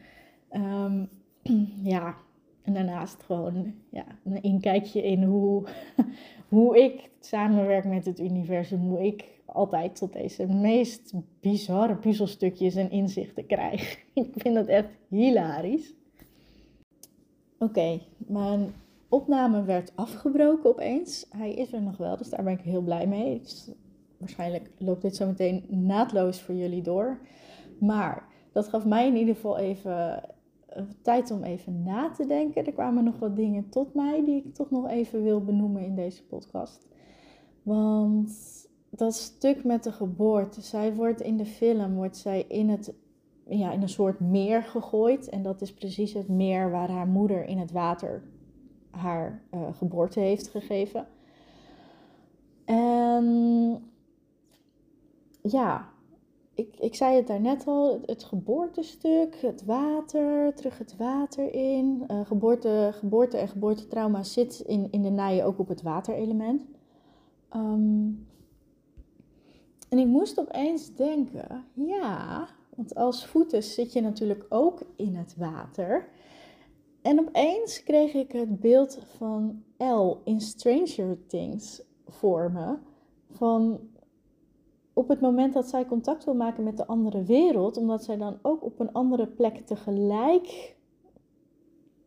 Um, 0.56 1.10
ja, 1.94 2.16
en 2.62 2.74
daarnaast 2.74 3.24
gewoon 3.24 3.74
ja, 3.90 4.06
een 4.24 4.42
inkijkje 4.42 5.04
in 5.04 5.24
hoe, 5.24 5.64
hoe 6.50 6.84
ik 6.84 7.10
samenwerk 7.20 7.86
met 7.86 8.06
het 8.06 8.20
universum. 8.20 8.80
Hoe 8.80 9.06
ik 9.06 9.26
altijd 9.46 9.96
tot 9.96 10.14
deze 10.14 10.46
meest 10.46 11.14
bizarre 11.40 11.96
puzzelstukjes 11.96 12.76
en 12.76 12.92
inzichten 12.92 13.46
krijg. 13.46 14.00
ik 14.14 14.34
vind 14.36 14.56
dat 14.56 14.68
echt 14.68 14.90
hilarisch. 15.08 15.94
Oké, 17.60 18.00
mijn 18.18 18.74
opname 19.10 19.64
werd 19.64 19.92
afgebroken 19.96 20.70
opeens. 20.70 21.26
Hij 21.30 21.54
is 21.54 21.74
er 21.74 21.82
nog 21.82 21.98
wel, 21.98 22.18
dus 22.18 22.30
daar 22.30 22.44
ben 22.44 22.54
ik 22.54 22.62
heel 22.62 22.82
blij 22.82 23.08
mee. 23.08 23.42
Waarschijnlijk 24.18 24.70
loopt 24.78 25.02
dit 25.02 25.16
zo 25.16 25.26
meteen 25.26 25.66
naadloos 25.68 26.42
voor 26.42 26.56
jullie 26.56 26.82
door. 26.82 27.20
Maar 27.80 28.28
dat 28.52 28.68
gaf 28.68 28.86
mij 28.86 29.08
in 29.08 29.16
ieder 29.16 29.36
geval 29.36 29.58
even 29.58 30.24
tijd 31.02 31.32
om 31.32 31.44
even 31.44 31.84
na 31.84 32.12
te 32.12 32.26
denken. 32.26 32.66
Er 32.66 32.74
kwamen 32.74 33.04
nog 33.04 33.20
wat 33.20 33.36
dingen 33.36 33.70
tot 33.70 33.94
mij 33.94 34.26
die 34.26 34.44
ik 34.46 34.54
toch 34.54 34.72
nog 34.72 34.90
even 34.90 35.24
wil 35.24 35.44
benoemen 35.44 35.86
in 35.86 35.96
deze 35.96 36.24
podcast. 36.24 36.88
Want 37.64 38.32
dat 38.90 39.14
stuk 39.14 39.64
met 39.64 39.84
de 39.84 39.92
geboorte, 39.92 40.62
zij 40.62 40.96
wordt 40.96 41.22
in 41.22 41.38
de 41.38 41.46
film 41.46 41.94
wordt 41.94 42.18
zij 42.18 42.46
in, 42.48 42.70
het, 42.70 42.94
ja, 43.48 43.72
in 43.72 43.82
een 43.82 43.90
soort 43.90 44.20
meer 44.20 44.64
gegooid. 44.64 45.30
En 45.30 45.44
dat 45.44 45.62
is 45.62 45.74
precies 45.74 46.14
het 46.14 46.28
meer 46.28 46.72
waar 46.72 46.90
haar 46.90 47.08
moeder 47.08 47.46
in 47.46 47.58
het 47.58 47.72
water 47.72 48.24
haar 48.90 49.44
uh, 49.54 49.60
geboorte 49.74 50.20
heeft 50.20 50.48
gegeven. 50.48 51.08
En 52.66 53.26
ja, 55.42 55.90
ik, 56.56 56.76
ik 56.80 56.96
zei 56.96 57.16
het 57.16 57.28
daarnet 57.28 57.68
al, 57.68 58.02
het, 58.06 58.24
geboortestuk, 58.24 59.36
het 59.42 59.66
water, 59.66 60.54
terug 60.54 60.78
het 60.78 60.96
water 60.98 61.54
in. 61.54 62.04
Uh, 62.08 62.26
geboorte, 62.26 62.90
geboorte 62.94 63.38
en 63.38 63.48
geboortetrauma 63.48 64.24
zit 64.24 64.60
in, 64.60 64.88
in 64.92 65.02
de 65.02 65.10
naaien 65.10 65.46
ook 65.46 65.60
op 65.60 65.68
het 65.68 65.82
waterelement. 65.82 66.66
Um, 67.56 68.28
en 69.90 69.98
ik 69.98 70.08
moest 70.08 70.40
opeens 70.40 70.96
denken, 70.96 71.66
ja, 71.74 72.48
want 72.76 72.96
als 72.96 73.26
voeten 73.26 73.64
zit 73.64 73.94
je 73.94 74.02
natuurlijk 74.02 74.46
ook 74.50 74.82
in 74.96 75.16
het 75.16 75.36
water. 75.38 76.08
En 77.02 77.20
opeens 77.20 77.84
kreeg 77.84 78.14
ik 78.14 78.32
het 78.32 78.60
beeld 78.60 79.00
van 79.18 79.64
Elle 79.78 80.18
in 80.24 80.42
Stranger 80.42 81.18
Things 81.28 81.82
voor 82.08 82.52
me. 82.52 82.78
Van 83.32 83.80
op 84.96 85.08
het 85.08 85.22
moment 85.22 85.54
dat 85.54 85.68
zij 85.68 85.86
contact 85.86 86.24
wil 86.26 86.36
maken 86.36 86.64
met 86.64 86.78
de 86.78 86.88
andere 86.88 87.24
wereld, 87.24 87.78
omdat 87.78 88.04
zij 88.04 88.18
dan 88.18 88.40
ook 88.42 88.64
op 88.64 88.80
een 88.80 88.92
andere 88.94 89.28
plek 89.28 89.58
tegelijk 89.58 90.76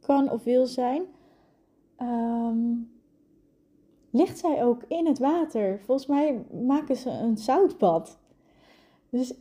kan 0.01 0.31
of 0.31 0.45
wil 0.45 0.67
zijn, 0.67 1.03
ehm, 1.97 2.75
ligt 4.11 4.39
zij 4.39 4.65
ook 4.65 4.83
in 4.83 5.07
het 5.07 5.19
water. 5.19 5.81
Volgens 5.81 6.07
mij 6.07 6.45
maken 6.65 6.97
ze 6.97 7.11
een 7.11 7.39
zoutbad. 7.39 8.19
Dus 9.11 9.35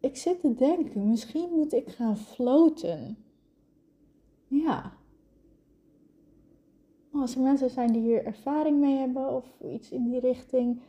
ik 0.00 0.16
zit 0.16 0.40
te 0.40 0.54
denken, 0.54 1.08
misschien 1.08 1.48
moet 1.54 1.72
ik 1.72 1.88
gaan 1.88 2.16
floten. 2.16 3.16
Ja. 4.46 4.92
Als 7.12 7.34
er 7.34 7.40
mensen 7.40 7.70
zijn 7.70 7.92
die 7.92 8.02
hier 8.02 8.24
ervaring 8.24 8.80
mee 8.80 8.96
hebben 8.96 9.34
of 9.34 9.60
iets 9.60 9.90
in 9.90 10.04
die 10.10 10.20
richting, 10.20 10.80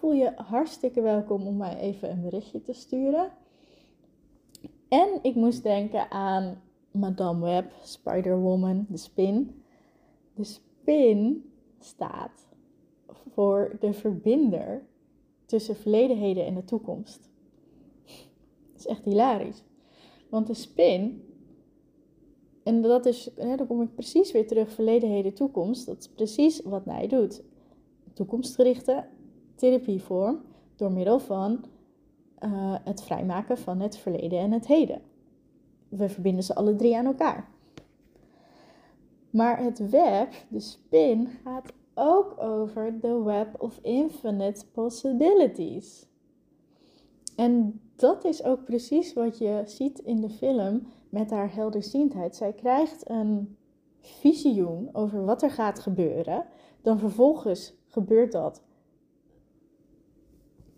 voel 0.00 0.12
je 0.12 0.32
hartstikke 0.36 1.00
welkom 1.00 1.46
om 1.46 1.56
mij 1.56 1.76
even 1.76 2.10
een 2.10 2.22
berichtje 2.22 2.62
te 2.62 2.72
sturen. 2.72 3.32
En 4.88 5.18
ik 5.22 5.34
moest 5.34 5.62
denken 5.62 6.10
aan 6.10 6.62
Madame 6.90 7.44
Web, 7.44 7.72
Spider-Woman, 7.82 8.86
de 8.88 8.96
spin. 8.96 9.62
De 10.34 10.44
spin 10.44 11.50
staat 11.78 12.48
voor 13.30 13.76
de 13.80 13.92
verbinder 13.92 14.86
tussen 15.46 15.76
verleden, 15.76 16.16
heden 16.16 16.46
en 16.46 16.54
de 16.54 16.64
toekomst. 16.64 17.30
Dat 18.72 18.78
is 18.78 18.86
echt 18.86 19.04
hilarisch. 19.04 19.62
Want 20.28 20.46
de 20.46 20.54
spin, 20.54 21.24
en 22.62 22.82
dat 22.82 23.06
is, 23.06 23.30
dan 23.34 23.66
kom 23.66 23.82
ik 23.82 23.94
precies 23.94 24.32
weer 24.32 24.46
terug, 24.46 24.72
verleden, 24.72 25.08
heden, 25.08 25.34
toekomst. 25.34 25.86
Dat 25.86 25.98
is 25.98 26.08
precies 26.08 26.60
wat 26.62 26.84
hij 26.84 27.08
doet. 27.08 27.42
Toekomstgerichte 28.12 29.04
therapievorm 29.60 30.40
door 30.76 30.92
middel 30.92 31.18
van 31.18 31.64
uh, 32.44 32.74
het 32.84 33.02
vrijmaken 33.02 33.58
van 33.58 33.80
het 33.80 33.96
verleden 33.96 34.38
en 34.38 34.52
het 34.52 34.66
heden. 34.66 35.00
We 35.88 36.08
verbinden 36.08 36.44
ze 36.44 36.54
alle 36.54 36.76
drie 36.76 36.96
aan 36.96 37.06
elkaar. 37.06 37.48
Maar 39.30 39.62
het 39.62 39.90
web, 39.90 40.32
de 40.48 40.60
spin, 40.60 41.28
gaat 41.44 41.72
ook 41.94 42.34
over 42.42 42.98
the 43.00 43.22
web 43.22 43.62
of 43.62 43.78
infinite 43.82 44.66
possibilities. 44.72 46.06
En 47.36 47.80
dat 47.96 48.24
is 48.24 48.44
ook 48.44 48.64
precies 48.64 49.12
wat 49.12 49.38
je 49.38 49.62
ziet 49.64 49.98
in 49.98 50.20
de 50.20 50.30
film 50.30 50.86
met 51.08 51.30
haar 51.30 51.54
helderziendheid. 51.54 52.36
Zij 52.36 52.52
krijgt 52.52 53.10
een 53.10 53.56
visioen 54.00 54.88
over 54.92 55.24
wat 55.24 55.42
er 55.42 55.50
gaat 55.50 55.78
gebeuren. 55.78 56.44
Dan 56.82 56.98
vervolgens 56.98 57.74
gebeurt 57.86 58.32
dat 58.32 58.62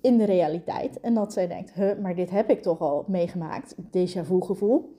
in 0.03 0.19
de 0.19 0.25
realiteit. 0.25 1.01
En 1.01 1.15
dat 1.15 1.33
zij 1.33 1.49
denkt, 1.49 1.73
huh, 1.73 1.99
maar 1.99 2.15
dit 2.15 2.31
heb 2.31 2.51
ik 2.51 2.63
toch 2.63 2.81
al 2.81 3.05
meegemaakt. 3.09 3.75
Déjà 3.77 4.25
vu 4.25 4.41
gevoel. 4.41 4.97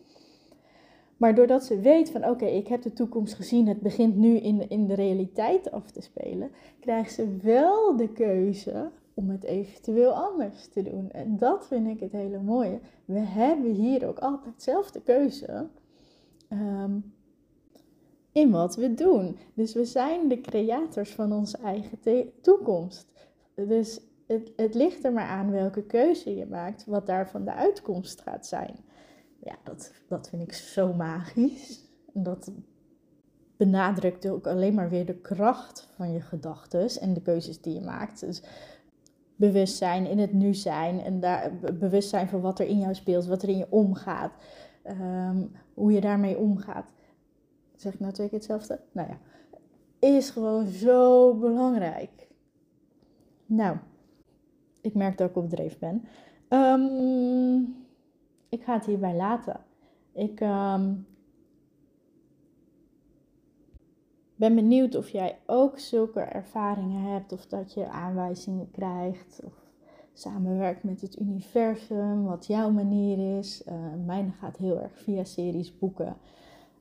Maar 1.18 1.36
doordat 1.36 1.64
ze 1.64 1.80
weet 1.80 2.12
van 2.12 2.30
oké, 2.30 2.46
ik 2.46 2.68
heb 2.68 2.82
de 2.82 2.94
toekomst 2.94 3.34
gezien, 3.34 3.68
het 3.68 3.82
begint 3.82 4.16
nu 4.16 4.38
in, 4.38 4.70
in 4.70 4.88
de 4.88 4.94
realiteit 4.94 5.72
af 5.72 5.92
te 5.92 6.02
spelen, 6.02 6.52
krijgt 6.80 7.14
ze 7.14 7.38
wel 7.42 7.98
de 7.98 8.10
keuze 8.10 8.92
om 9.14 9.30
het 9.30 9.44
eventueel 9.44 10.12
anders 10.12 10.68
te 10.68 10.82
doen. 10.82 11.12
En 11.12 11.38
dat 11.38 11.68
vind 11.68 11.88
ik 11.88 12.00
het 12.00 12.12
hele 12.12 12.40
mooie. 12.40 12.80
We 13.06 13.20
hebben 13.20 13.72
hier 13.72 14.08
ook 14.08 14.20
altijd 14.20 14.62
zelf 14.62 14.92
de 14.92 15.02
keuze 15.02 15.68
ehm, 16.50 17.00
in 18.32 18.52
wat 18.52 18.76
we 18.76 18.94
doen. 18.94 19.38
Dus 19.54 19.74
we 19.74 19.86
zijn 19.86 20.28
de 20.28 20.42
creators 20.42 21.12
van 21.12 21.34
onze 21.34 21.58
eigen 21.58 22.00
toekomst. 22.42 23.12
Dus 23.56 24.02
het, 24.56 24.74
ligt 24.76 25.06
er 25.06 25.14
maar 25.14 25.28
aan 25.28 25.52
welke 25.52 25.84
keuze 25.84 26.36
je 26.36 26.46
maakt, 26.46 26.86
wat 26.86 27.06
daarvan 27.06 27.46
de 27.46 27.54
uitkomst 27.54 28.22
gaat 28.22 28.46
zijn. 28.46 28.76
Ja, 29.40 29.56
dat, 29.64 29.92
dat 30.08 30.30
vind 30.30 30.42
ik 30.42 30.54
zo 30.54 30.94
magisch. 30.94 31.82
Dat 32.14 32.52
benadrukt 33.58 34.28
ook 34.28 34.48
alleen 34.48 34.74
maar 34.74 34.90
weer 34.90 35.06
de 35.06 35.18
kracht 35.18 35.90
van 35.96 36.12
je 36.12 36.22
gedachten 36.22 37.02
en 37.02 37.14
de 37.14 37.22
keuzes 37.22 37.62
die 37.62 37.74
je 37.74 37.82
maakt. 37.82 38.20
Dus 38.20 38.44
bewustzijn 39.36 40.06
in 40.06 40.20
het 40.20 40.34
nu 40.34 40.54
zijn 40.54 41.02
en 41.02 41.20
daar, 41.20 41.52
bewustzijn 41.80 42.28
van 42.28 42.42
wat 42.42 42.60
er 42.60 42.68
in 42.68 42.80
jou 42.80 42.94
speelt, 42.94 43.26
wat 43.26 43.44
er 43.44 43.50
in 43.50 43.58
je 43.58 43.68
omgaat, 43.70 44.32
um, 44.88 45.52
hoe 45.74 45.92
je 45.92 46.02
daarmee 46.02 46.38
omgaat. 46.38 46.86
Zeg 47.76 47.94
ik 47.94 48.00
nou 48.00 48.14
twee 48.14 48.30
keer 48.30 48.38
hetzelfde? 48.38 48.80
Nou 48.92 49.08
ja, 49.10 49.18
is 50.00 50.30
gewoon 50.30 50.68
zo 50.68 51.34
belangrijk. 51.34 52.28
Nou, 53.46 53.78
ik 54.84 54.94
merk 54.94 55.18
dat 55.18 55.30
ik 55.30 55.36
op 55.36 55.50
dreef 55.50 55.80
ben. 55.80 56.06
Um, 56.50 57.76
ik 58.50 58.64
ga 58.64 58.74
het 58.74 58.86
hierbij 58.86 59.16
laten. 59.16 59.60
Ik 60.12 60.40
ehm, 60.40 60.94
ben 64.36 64.56
benieuwd 64.56 64.96
of 64.96 65.10
jij 65.10 65.38
ook 65.46 65.80
zulke 65.80 66.20
ervaringen 66.20 67.12
hebt, 67.12 67.32
of 67.32 67.46
dat 67.46 67.74
je 67.74 67.88
aanwijzingen 67.88 68.72
krijgt, 68.72 69.42
of 69.44 69.54
samenwerkt 70.14 70.84
met 70.84 71.02
het 71.02 71.20
universum, 71.20 72.24
wat 72.24 72.46
jouw 72.46 72.72
manier 72.72 73.38
is. 73.38 73.64
Uh, 73.68 73.74
mijne 74.06 74.32
gaat 74.32 74.58
heel 74.58 74.82
erg 74.82 74.98
via 74.98 75.24
series, 75.24 75.78
boeken. 75.78 76.18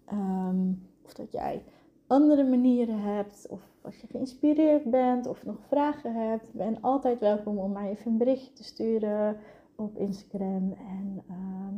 Ehm, 0.05 0.71
of 1.05 1.15
dat 1.15 1.33
jij 1.33 1.63
andere 2.07 2.45
manieren 2.45 3.01
hebt, 3.01 3.47
of 3.51 3.61
als 3.81 4.01
je 4.01 4.07
geïnspireerd 4.07 4.91
bent 4.91 5.27
of 5.27 5.45
nog 5.45 5.57
vragen 5.69 6.15
hebt, 6.15 6.53
ben 6.53 6.81
altijd 6.81 7.21
welkom 7.21 7.59
om 7.59 7.73
mij 7.73 7.91
even 7.91 8.11
een 8.11 8.19
berichtje 8.19 8.53
te 8.53 8.65
sturen 8.65 9.37
op 9.77 9.97
Instagram. 9.97 10.73
En 10.79 11.23
ehm, 11.29 11.75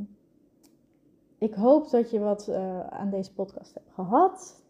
ik 1.38 1.54
hoop 1.54 1.90
dat 1.90 2.10
je 2.10 2.18
wat 2.18 2.48
uh, 2.48 2.86
aan 2.86 3.10
deze 3.10 3.32
podcast 3.32 3.74
hebt 3.74 3.90
gehad. 3.90 4.62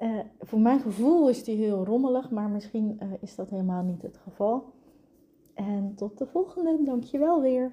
Uh, 0.00 0.18
voor 0.40 0.60
mijn 0.60 0.80
gevoel 0.80 1.28
is 1.28 1.44
die 1.44 1.56
heel 1.56 1.84
rommelig, 1.84 2.30
maar 2.30 2.48
misschien 2.48 2.98
uh, 3.02 3.08
is 3.20 3.34
dat 3.34 3.50
helemaal 3.50 3.82
niet 3.82 4.02
het 4.02 4.18
geval. 4.18 4.64
En 5.54 5.94
tot 5.94 6.18
de 6.18 6.26
volgende. 6.26 6.82
Dankjewel 6.82 7.40
weer. 7.40 7.72